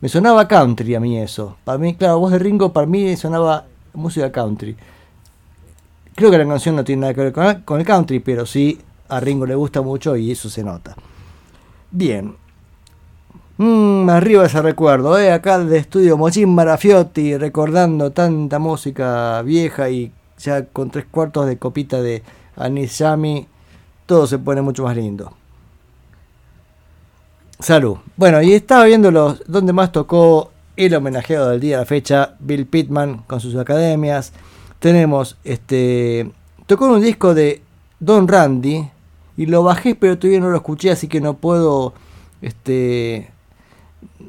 [0.00, 1.56] Me sonaba country a mí eso.
[1.64, 3.64] Para mí, claro, voz de Ringo para mí sonaba
[3.94, 4.76] música country.
[6.14, 8.78] Creo que la canción no tiene nada que ver con, el country, pero sí
[9.08, 10.94] a Ringo le gusta mucho y eso se nota.
[11.90, 12.36] Bien.
[13.56, 20.12] Mm, arriba ese recuerdo, eh, acá de estudio Mochín Marafiotti, recordando tanta música vieja y
[20.38, 22.22] ya con tres cuartos de copita de
[22.56, 23.46] Anis Yami,
[24.06, 25.32] todo se pone mucho más lindo.
[27.58, 27.96] Salud.
[28.16, 32.34] Bueno, y estaba viendo los donde más tocó el homenajeado del día de la fecha,
[32.38, 34.32] Bill Pittman con sus academias.
[34.78, 36.30] Tenemos este
[36.66, 37.62] tocó un disco de
[37.98, 38.86] Don Randy
[39.38, 41.94] y lo bajé, pero todavía no lo escuché, así que no puedo
[42.42, 43.30] este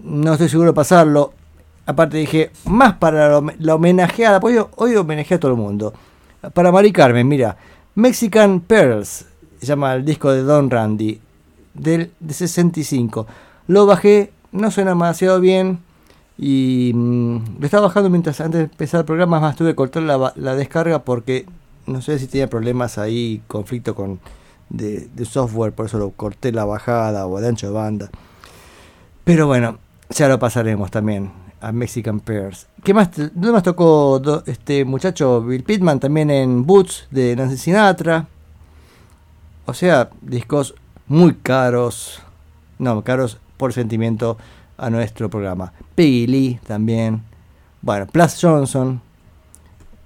[0.03, 1.33] no estoy seguro de pasarlo.
[1.85, 5.93] Aparte dije, más para la, hom- la homenajeada, pues hoy, hoy a todo el mundo.
[6.53, 7.57] Para Mari Carmen, mira,
[7.97, 9.25] Mexican Pearls,
[9.59, 11.19] se llama el disco de Don Randy,
[11.73, 13.25] del de 65.
[13.65, 15.79] Lo bajé, no suena demasiado bien
[16.37, 20.03] y mm, lo estaba bajando mientras antes de empezar el programa, más tuve que cortar
[20.03, 21.47] la, descarga porque
[21.87, 24.19] no sé si tenía problemas ahí, conflicto con
[24.69, 28.09] de, de software, por eso lo corté la bajada o de ancho de banda.
[29.23, 29.79] Pero bueno,
[30.11, 31.31] ya lo pasaremos también
[31.61, 32.67] a Mexican Pears.
[32.83, 33.09] ¿Qué más?
[33.15, 35.99] ¿Dónde más tocó do- este muchacho Bill Pittman?
[35.99, 38.27] También en Boots de Nancy Sinatra.
[39.65, 40.75] O sea, discos
[41.07, 42.21] muy caros.
[42.79, 44.37] No, caros por sentimiento
[44.77, 45.73] a nuestro programa.
[45.95, 47.23] Peggy Lee también.
[47.81, 49.01] Bueno, Plus Johnson.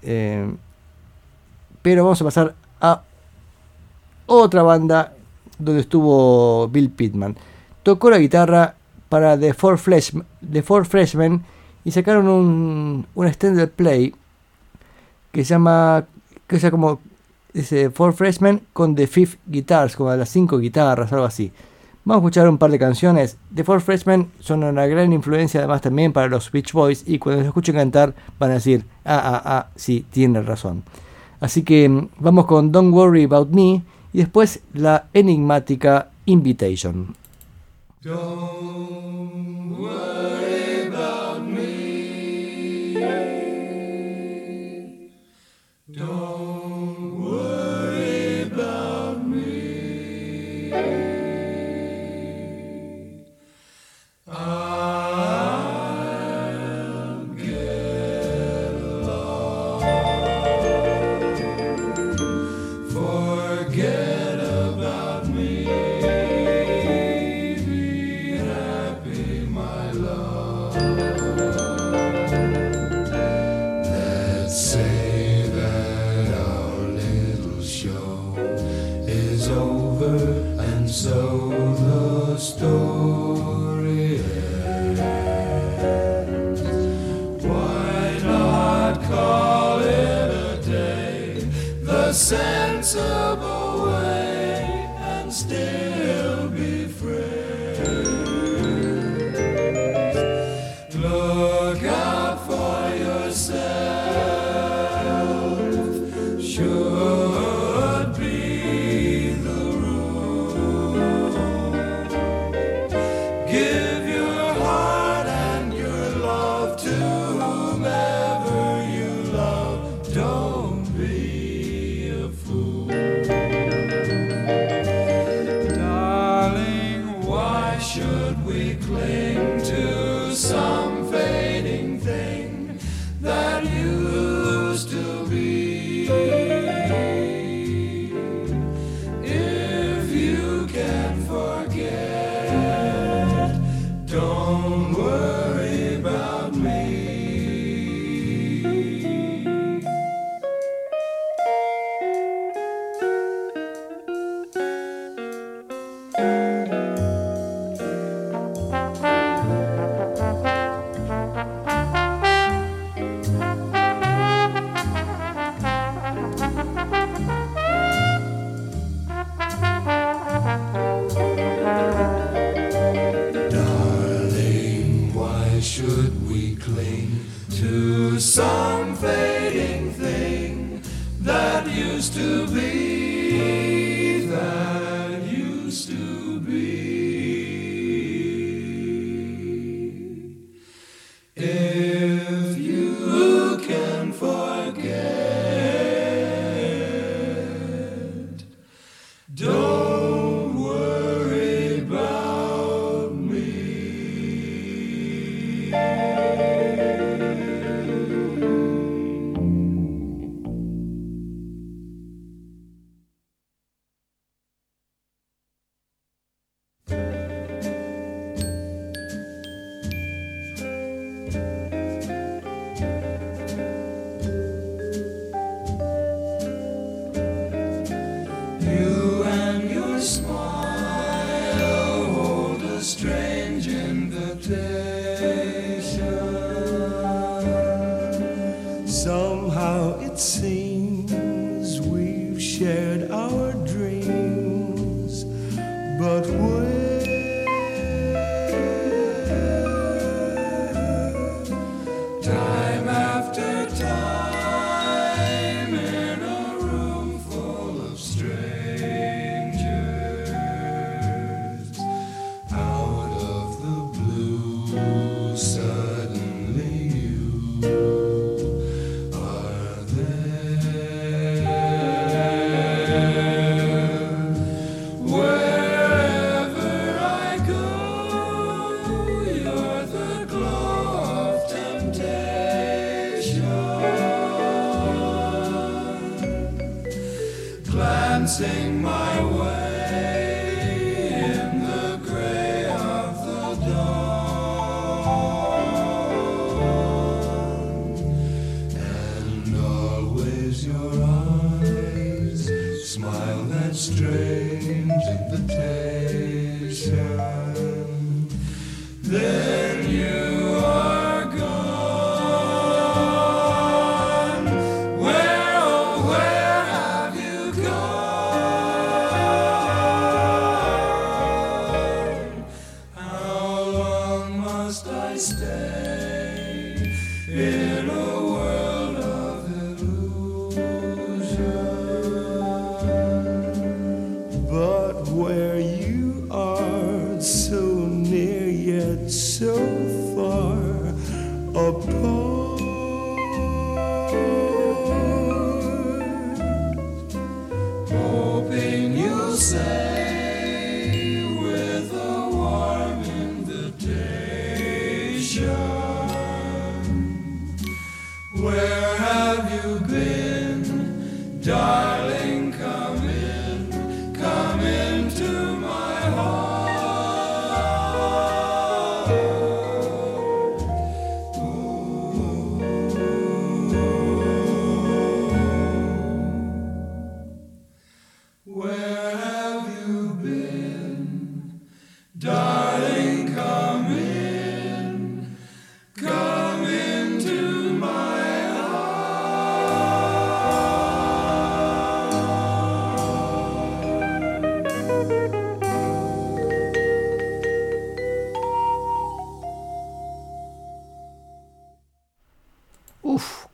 [0.02, 0.52] Eh,
[1.82, 3.02] pero vamos a pasar a
[4.26, 5.14] otra banda
[5.60, 7.36] donde estuvo Bill Pittman.
[7.84, 8.76] Tocó la guitarra
[9.12, 10.14] para The Four, Flesh,
[10.88, 11.44] Freshmen
[11.84, 14.16] y sacaron un, un extended play
[15.34, 16.06] que se llama
[16.48, 17.02] que sea como
[17.54, 21.52] dice Four Freshmen con The Fifth Guitars, como las cinco guitarras, algo así.
[22.06, 23.36] Vamos a escuchar un par de canciones.
[23.54, 27.42] The Four Freshmen son una gran influencia además también para los Beach Boys y cuando
[27.42, 30.84] los escuchen cantar van a decir, ah, ah, ah, sí, tiene razón.
[31.42, 33.84] Así que mm, vamos con Don't Worry About Me
[34.14, 37.21] y después la enigmática Invitation.
[38.04, 40.31] Don't worry.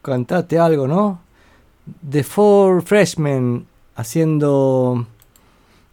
[0.07, 1.19] Cantate algo, ¿no?
[2.09, 5.05] The Four Freshmen haciendo.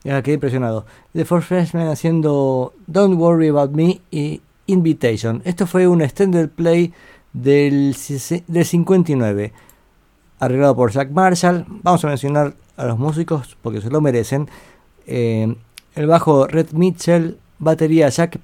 [0.04, 0.86] Ya quedé impresionado.
[1.12, 5.42] The Four Freshmen haciendo Don't Worry About Me y Invitation.
[5.44, 6.92] Esto fue un extended play
[7.32, 7.96] del,
[8.46, 9.52] del 59,
[10.38, 11.64] arreglado por Jack Marshall.
[11.82, 14.48] Vamos a mencionar a los músicos porque se lo merecen.
[15.06, 15.54] Eh,
[15.94, 18.38] el bajo Red Mitchell, batería Jack,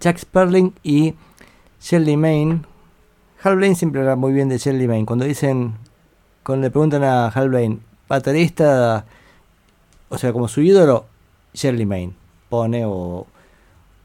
[0.00, 1.14] Jack Sperling y
[1.80, 2.66] Shirley Main.
[3.42, 5.06] Hal Blaine siempre habla muy bien de Shirley Main.
[5.06, 5.74] Cuando dicen,
[6.42, 7.78] cuando le preguntan a Hal Blaine,
[8.08, 9.04] baterista,
[10.08, 11.06] o sea, como su ídolo,
[11.54, 12.14] Shirley Main.
[12.48, 13.26] Pone o,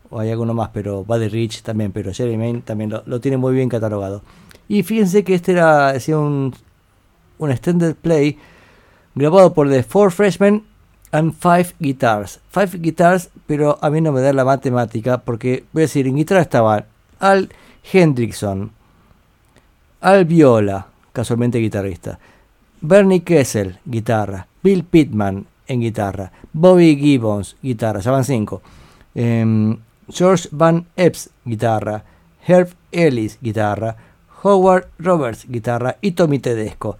[0.10, 3.38] o hay alguno más, pero Buddy Rich también, pero Shirley Main también lo, lo tiene
[3.38, 4.22] muy bien catalogado.
[4.68, 6.53] Y fíjense que este era decía, un,
[7.39, 8.38] un extended play
[9.15, 10.64] grabado por The Four Freshmen
[11.11, 12.39] and Five Guitars.
[12.49, 16.18] Five Guitars, pero a mí no me da la matemática porque, voy a decir, en
[16.18, 16.85] guitarra estaban
[17.19, 17.49] Al
[17.91, 18.72] Hendrickson,
[20.03, 22.19] Al Viola, casualmente guitarrista,
[22.81, 28.61] Bernie Kessel, guitarra, Bill Pittman en guitarra, Bobby Gibbons, guitarra, ya van cinco,
[29.15, 29.77] Em,
[30.09, 32.03] George Van Epps, guitarra,
[32.45, 33.95] Herb Ellis, guitarra,
[34.43, 35.97] Howard Roberts, guitarra.
[36.01, 36.97] Y Tommy Tedesco,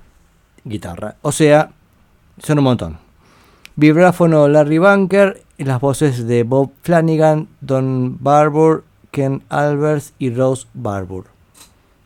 [0.63, 1.15] guitarra.
[1.21, 1.71] O sea,
[2.38, 2.97] son un montón.
[3.75, 10.67] Vibráfono Larry Bunker y las voces de Bob Flanagan, Don Barbour, Ken Albers y Rose
[10.73, 11.32] Barbour.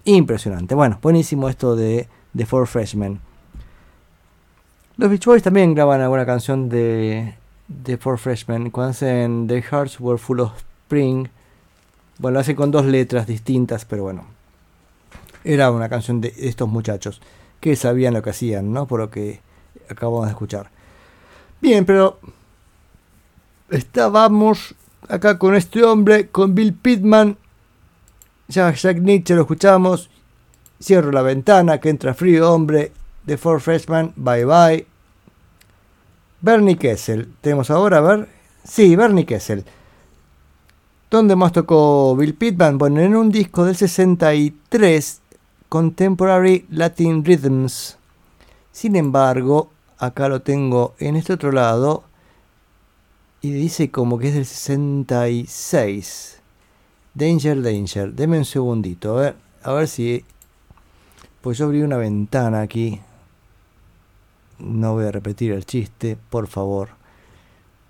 [0.08, 0.74] Impresionante.
[0.74, 3.20] Bueno, buenísimo esto de The Four Freshmen.
[4.96, 7.36] Los Beach Boys también graban alguna canción de
[7.84, 8.72] The Four Freshmen.
[8.72, 11.28] Cuando hacen The Hearts Were Full of Spring.
[12.20, 14.26] Bueno, lo hacen con dos letras distintas, pero bueno.
[15.44, 17.22] Era una canción de estos muchachos
[17.60, 18.88] que sabían lo que hacían, ¿no?
[18.88, 19.42] Por lo que
[19.90, 20.72] acabamos de escuchar.
[21.60, 22.18] Bien, pero
[23.70, 24.74] estábamos
[25.10, 27.36] acá con este hombre, con Bill Pittman.
[28.48, 30.10] Ya Jack Nietzsche lo escuchamos.
[30.82, 32.92] Cierro la ventana, que entra frío, hombre.
[33.26, 34.88] The Four Freshmen, bye bye.
[36.40, 38.30] Bernie Kessel, tenemos ahora, a ver.
[38.64, 39.66] Sí, Bernie Kessel.
[41.10, 42.78] ¿Dónde más tocó Bill Pittman?
[42.78, 45.22] Bueno, en un disco del 63,
[45.68, 47.98] Contemporary Latin Rhythms.
[48.72, 52.04] Sin embargo, acá lo tengo en este otro lado
[53.42, 56.37] y dice como que es del 66.
[57.18, 58.14] Danger, danger.
[58.14, 60.24] Deme un segundito, a ver, a ver si.
[61.42, 63.02] Pues yo abrí una ventana aquí.
[64.60, 66.90] No voy a repetir el chiste, por favor.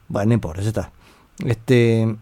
[0.07, 0.91] Bueno, no importa, ya está.
[1.45, 2.15] Este.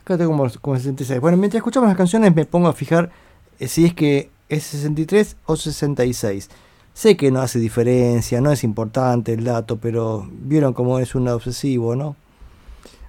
[0.00, 1.20] Acá tengo como, como 66.
[1.20, 3.12] Bueno, mientras escuchamos las canciones me pongo a fijar
[3.60, 6.50] eh, si es que es 63 o 66.
[6.92, 11.28] Sé que no hace diferencia, no es importante el dato, pero vieron cómo es un
[11.28, 12.16] obsesivo, ¿no?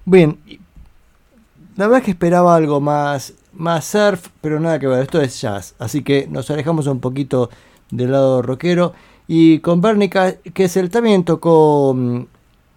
[0.05, 0.37] Bien,
[1.75, 5.39] la verdad es que esperaba algo más, más surf, pero nada que ver, esto es
[5.41, 5.75] jazz.
[5.79, 7.49] Así que nos alejamos un poquito
[7.91, 8.93] del lado rockero.
[9.27, 12.21] Y con Bernie, Ca- que es el también tocó mm,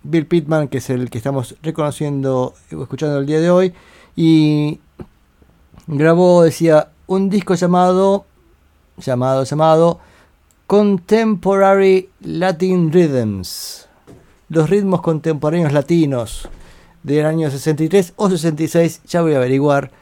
[0.04, 3.74] Bill Pittman, que es el que estamos reconociendo, o escuchando el día de hoy.
[4.14, 4.80] Y
[5.86, 8.24] grabó, decía, un disco llamado,
[8.98, 10.00] llamado, llamado
[10.66, 13.88] Contemporary Latin Rhythms.
[14.48, 16.48] Los ritmos contemporáneos latinos
[17.06, 19.92] del año 63 o 66, ya voy a averiguar.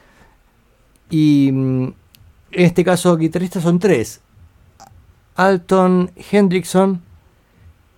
[1.09, 4.21] Y mm, en este caso, guitarristas son tres:
[5.35, 7.01] Alton Hendrickson.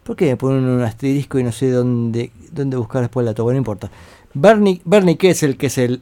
[0.03, 3.43] ¿Por qué me ponen un asterisco y no sé dónde, dónde buscar después dato?
[3.43, 3.89] Bueno, no importa.
[4.33, 6.01] Bernie, Bernie Kessel, que es el,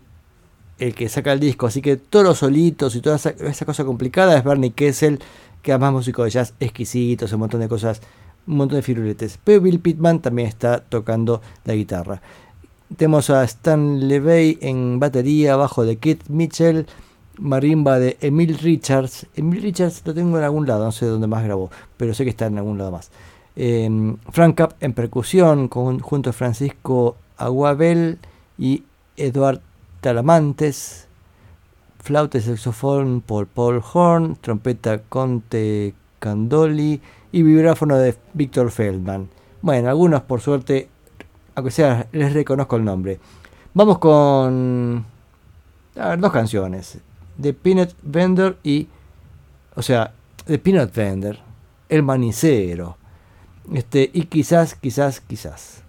[0.79, 3.83] el que saca el disco, así que todos los solitos y toda esa, esa cosa
[3.83, 5.19] complicada es Bernie Kessel,
[5.61, 8.01] que además músico de jazz exquisitos, un montón de cosas,
[8.45, 9.39] un montón de firuletes.
[9.43, 12.21] Pero Bill Pittman también está tocando la guitarra.
[12.97, 16.85] Tenemos a Stan Levey en batería, bajo de Keith Mitchell,
[17.39, 19.25] marimba de Emil Richards.
[19.35, 22.29] Emil Richards lo tengo en algún lado, no sé dónde más grabó, pero sé que
[22.29, 23.09] está en algún lado más.
[23.55, 28.19] Eh, Frank Capp en percusión, con, junto a Francisco Aguabel
[28.57, 28.83] y
[29.17, 29.61] Eduard
[30.01, 31.07] Talamantes.
[31.99, 37.01] Flauta y saxofón por Paul Horn, trompeta Conte Candoli
[37.31, 39.27] y vibráfono de Víctor Feldman.
[39.63, 40.87] Bueno, algunos por suerte,
[41.55, 43.19] aunque sea, les reconozco el nombre.
[43.73, 45.05] Vamos con
[45.97, 46.97] a ver, dos canciones.
[47.41, 48.87] The Peanut Vendor y...
[49.75, 50.13] O sea,
[50.45, 51.37] The Peanut Vendor.
[51.89, 52.97] El manicero.
[53.73, 55.83] Este, y quizás, quizás, quizás.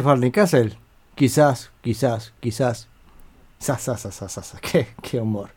[0.00, 0.76] Barney Castle.
[1.14, 2.88] Quizás, quizás, quizás.
[3.58, 4.60] Sa, sa, sa.
[4.60, 5.50] Qué, qué humor.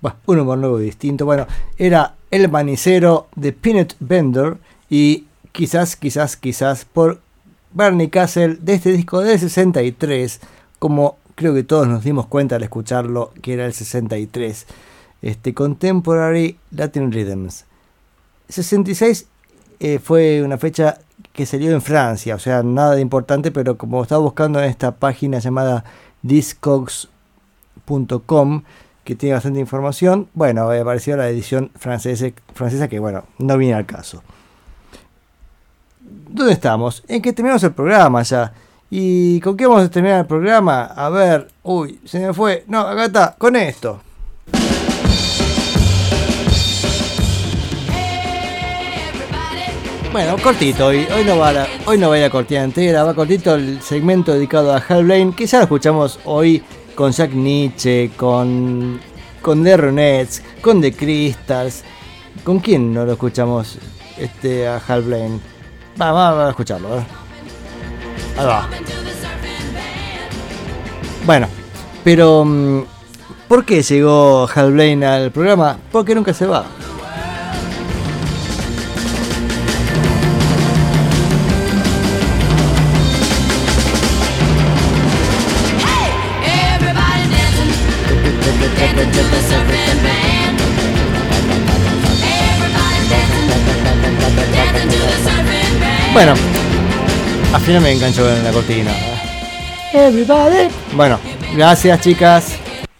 [0.00, 1.24] Bueno, un humor nuevo y distinto.
[1.24, 1.46] Bueno,
[1.78, 4.58] era El Manicero de Peanut Bender
[4.90, 7.20] y quizás, quizás, quizás por
[7.72, 10.40] Barney Castle de este disco del 63,
[10.78, 14.66] como creo que todos nos dimos cuenta al escucharlo que era el 63.
[15.22, 17.64] Este Contemporary Latin Rhythms.
[18.48, 19.26] 66
[19.80, 20.98] eh, fue una fecha
[21.36, 24.92] que salió en Francia, o sea, nada de importante, pero como estaba buscando en esta
[24.92, 25.84] página llamada
[26.22, 27.10] discogs.com,
[29.04, 33.74] que tiene bastante información, bueno, eh, apareció la edición francesa, francesa que, bueno, no viene
[33.74, 34.22] al caso.
[36.00, 37.04] ¿Dónde estamos?
[37.06, 38.54] En que terminamos el programa ya.
[38.88, 40.84] ¿Y con qué vamos a terminar el programa?
[40.84, 42.64] A ver, uy, se me fue.
[42.66, 44.00] No, acá está, con esto.
[50.16, 51.06] Bueno, cortito hoy.
[51.14, 54.74] Hoy no va la, hoy no va la cortina entera, va cortito el segmento dedicado
[54.74, 56.62] a que ya lo escuchamos hoy
[56.94, 58.98] con Jack Nietzsche, con
[59.42, 61.84] con The Ronettes, con The Crystals.
[62.42, 63.76] ¿Con quién no lo escuchamos
[64.16, 65.38] este a Hal Blaine?
[66.00, 67.04] Va, va, va a escucharlo,
[68.38, 68.68] a va.
[71.26, 71.46] Bueno,
[72.02, 72.84] pero mm,
[73.48, 75.76] ¿por qué llegó Hal Blaine al programa?
[75.92, 76.64] Porque nunca se va.
[96.16, 96.32] Bueno,
[97.52, 98.90] al final me engancho en la cortina.
[99.92, 100.68] Everybody.
[100.94, 101.18] Bueno,
[101.54, 102.56] gracias chicas.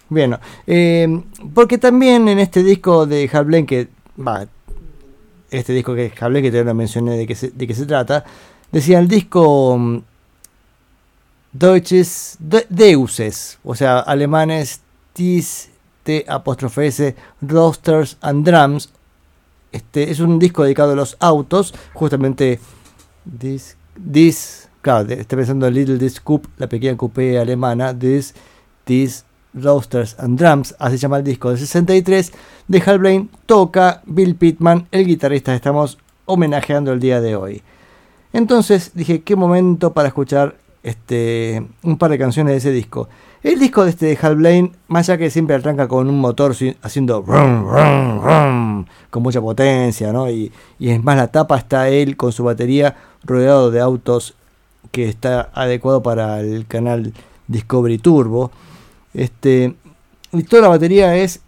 [0.07, 0.37] Bien,
[0.67, 3.87] eh, porque también en este disco de Hal Blaine, que
[4.19, 4.45] va,
[5.49, 7.73] este disco que es Hal Blaine, que te lo mencioné de qué se, de qué
[7.73, 8.23] se trata,
[8.71, 9.97] decía el disco mm,
[11.53, 14.81] Deutsches De- Deuses, o sea, alemanes
[15.13, 15.69] Tis,
[16.03, 18.91] T apóstrofe S, Roasters and Drums.
[19.71, 22.59] Este es un disco dedicado a los autos, justamente
[23.39, 23.75] This,
[24.11, 28.33] this claro, de- estoy pensando en Little Disc Coupe, la pequeña coupé alemana, This,
[28.85, 32.31] This Roasters and Drums, así se llama el disco del 63,
[32.67, 37.61] de Hal Blaine, toca Bill Pittman, el guitarrista que estamos homenajeando el día de hoy.
[38.33, 43.09] Entonces dije, qué momento para escuchar este, un par de canciones de ese disco.
[43.47, 46.53] El disco de este de Hal Blaine, más allá que siempre arranca con un motor
[46.81, 48.85] haciendo con
[49.23, 50.29] mucha potencia, ¿no?
[50.29, 50.51] Y,
[50.81, 54.35] es más, la tapa está él con su batería rodeado de autos
[54.91, 57.13] que está adecuado para el canal
[57.47, 58.51] Discovery Turbo.
[59.13, 59.73] Este,
[60.33, 61.39] y toda la batería es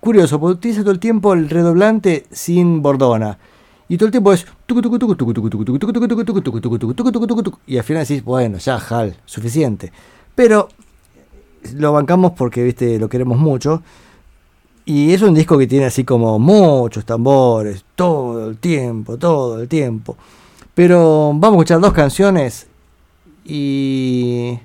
[0.00, 3.38] curioso, porque utiliza todo el tiempo el redoblante sin bordona.
[3.88, 4.46] Y todo el tiempo es.
[7.66, 9.92] Y al final decís, bueno, ya, Hal, suficiente.
[10.34, 10.68] Pero
[11.74, 13.82] lo bancamos porque, viste, lo queremos mucho.
[14.84, 19.68] Y es un disco que tiene así como muchos tambores, todo el tiempo, todo el
[19.68, 20.16] tiempo.
[20.74, 22.66] Pero vamos a escuchar dos canciones
[23.44, 24.58] y...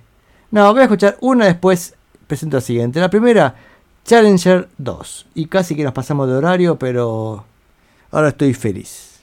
[0.50, 1.94] No, voy a escuchar una después,
[2.26, 3.00] presento la siguiente.
[3.00, 3.56] La primera,
[4.06, 5.28] Challenger 2.
[5.36, 7.44] Y casi que nos pasamos de horario, pero
[8.10, 9.20] ahora estoy feliz.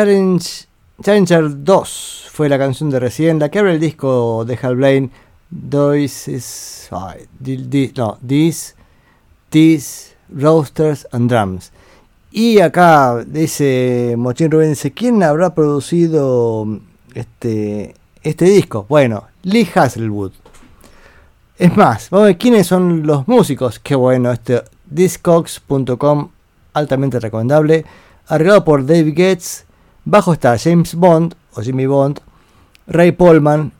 [0.00, 0.66] Challenge,
[1.02, 5.10] Challenger 2 fue la canción de recién, la que abre el disco de Hal Blaine.
[5.50, 8.74] This is, no, this,
[9.50, 11.70] this, roasters and drums.
[12.32, 16.66] Y acá dice Mochín Rubén, ¿quién habrá producido
[17.12, 18.86] este, este disco?
[18.88, 20.32] Bueno, Lee Hasselwood.
[21.58, 23.78] Es más, vamos a ver quiénes son los músicos.
[23.78, 26.30] Qué bueno, este discogs.com,
[26.72, 27.84] altamente recomendable.
[28.28, 29.66] Arreglado por Dave Getz.
[30.04, 32.20] Bajo está James Bond o Jimmy Bond.
[32.86, 33.72] Ray Polman.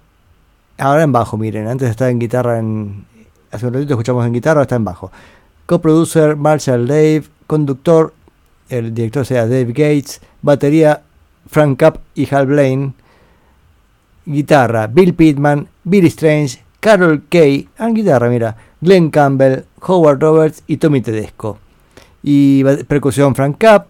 [0.78, 1.66] Ahora en bajo, miren.
[1.66, 2.58] Antes estaba en guitarra.
[2.58, 3.04] En,
[3.50, 5.10] hace un ratito escuchamos en guitarra, está en bajo.
[5.66, 7.24] Coproducer Marshall Dave.
[7.46, 8.14] Conductor,
[8.68, 10.20] el director sea Dave Gates.
[10.42, 11.02] Batería
[11.48, 12.94] Frank Capp y Hal Blaine.
[14.30, 20.76] Guitarra Bill Pittman, Billy Strange, Carol Kay, ah, guitarra, mira, Glenn Campbell, Howard Roberts y
[20.76, 21.58] Tommy Tedesco.
[22.22, 23.88] Y percusión Frank Capp,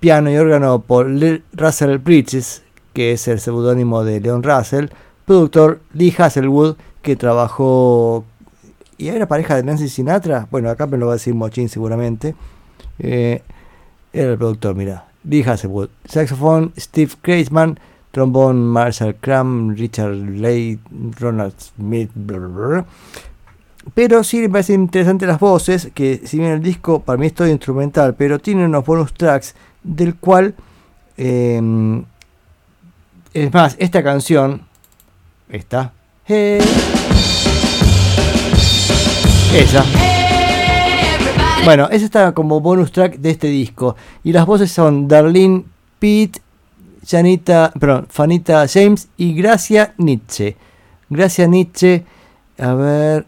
[0.00, 2.62] piano y órgano por Lee Russell Bridges,
[2.92, 4.86] que es el seudónimo de Leon Russell,
[5.24, 8.24] productor Lee Hasselwood, que trabajó
[8.96, 12.34] y era pareja de Nancy Sinatra, bueno, acá me lo va a decir Mochín seguramente.
[12.98, 13.42] Eh,
[14.12, 15.06] era el productor, mira.
[15.22, 15.90] Lee Hasselwood.
[16.04, 17.78] Saxofón, Steve Kreisman.
[18.10, 20.80] Trombón, Marshall Cram, Richard Lay,
[21.20, 22.10] Ronald Smith.
[23.94, 27.34] Pero sí me parecen interesantes las voces, que si bien el disco para mí es
[27.34, 30.54] todo instrumental, pero tiene unos bonus tracks del cual...
[31.16, 32.02] eh,
[33.34, 34.66] es más, esta canción...
[35.48, 35.92] Esta.
[39.54, 39.84] Esa.
[41.64, 43.96] Bueno, esa está como bonus track de este disco.
[44.24, 45.64] Y las voces son Darlene
[45.98, 46.38] Pitt,
[47.06, 50.56] Janita, perdón, Fanita James y Gracia Nietzsche.
[51.08, 52.04] Gracia Nietzsche,
[52.58, 53.26] a ver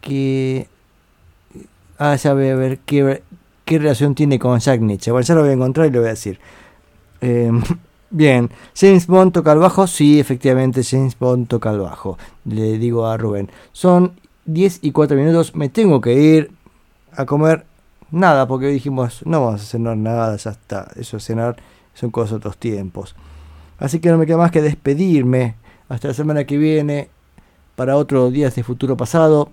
[0.00, 0.68] qué.
[1.98, 3.22] Ah, ya voy a ver qué,
[3.66, 5.10] qué relación tiene con Jack Nietzsche.
[5.10, 6.38] Bueno, ya lo voy a encontrar y lo voy a decir.
[7.20, 7.50] Eh,
[8.10, 9.86] bien, James Bond toca el bajo.
[9.86, 12.16] Sí, efectivamente, James Bond toca el bajo.
[12.46, 13.50] Le digo a Rubén.
[13.72, 14.12] Son
[14.46, 15.54] 10 y 4 minutos.
[15.54, 16.50] Me tengo que ir
[17.12, 17.66] a comer
[18.10, 20.88] nada porque dijimos no vamos a cenar nada, ya está.
[20.96, 21.56] Eso cenar
[21.92, 23.14] son cosas de otros tiempos.
[23.78, 25.56] Así que no me queda más que despedirme
[25.88, 27.10] hasta la semana que viene
[27.74, 29.50] para otros días de futuro pasado.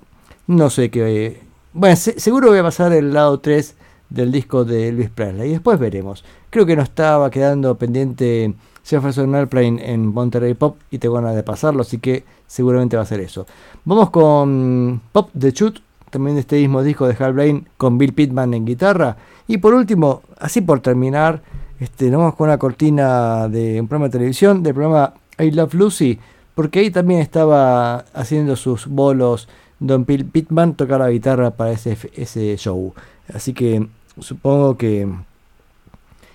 [0.48, 1.42] No sé qué.
[1.74, 3.76] Bueno, se- seguro voy a pasar el lado 3
[4.14, 6.24] del disco de Elvis Presley y después veremos.
[6.52, 8.54] Creo que no estaba quedando pendiente
[8.86, 13.08] Jefferson Airplane en Monterrey Pop y tengo ganas de pasarlo, así que seguramente va a
[13.08, 13.48] ser eso.
[13.86, 15.80] Vamos con Pop the Shoot,
[16.12, 19.18] también de este mismo disco de Hal Blaine con Bill Pittman en guitarra.
[19.48, 21.42] Y por último, así por terminar,
[21.80, 25.74] este, nos vamos con una cortina de un programa de televisión, del programa I Love
[25.74, 26.20] Lucy,
[26.54, 29.50] porque ahí también estaba haciendo sus bolos
[29.80, 32.94] Don Bill Pittman tocar la guitarra para ese, ese show.
[33.34, 33.88] Así que
[34.20, 35.08] supongo que...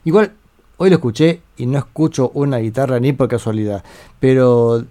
[0.05, 0.33] Igual,
[0.77, 3.85] hoy lo escuché y no escucho una guitarra ni por casualidad,
[4.21, 4.85] pero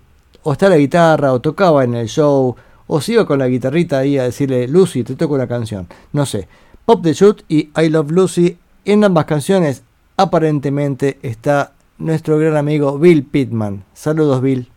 [0.44, 2.56] o está la guitarra o tocaba en el show
[2.88, 5.88] o sigo con la guitarrita ahí a decirle Lucy, te toco una canción.
[6.14, 6.48] No sé.
[6.86, 8.58] Pop the Shoot y I Love Lucy.
[8.86, 9.84] En ambas canciones
[10.16, 13.84] aparentemente está nuestro gran amigo Bill Pittman.
[13.94, 14.70] Saludos Bill.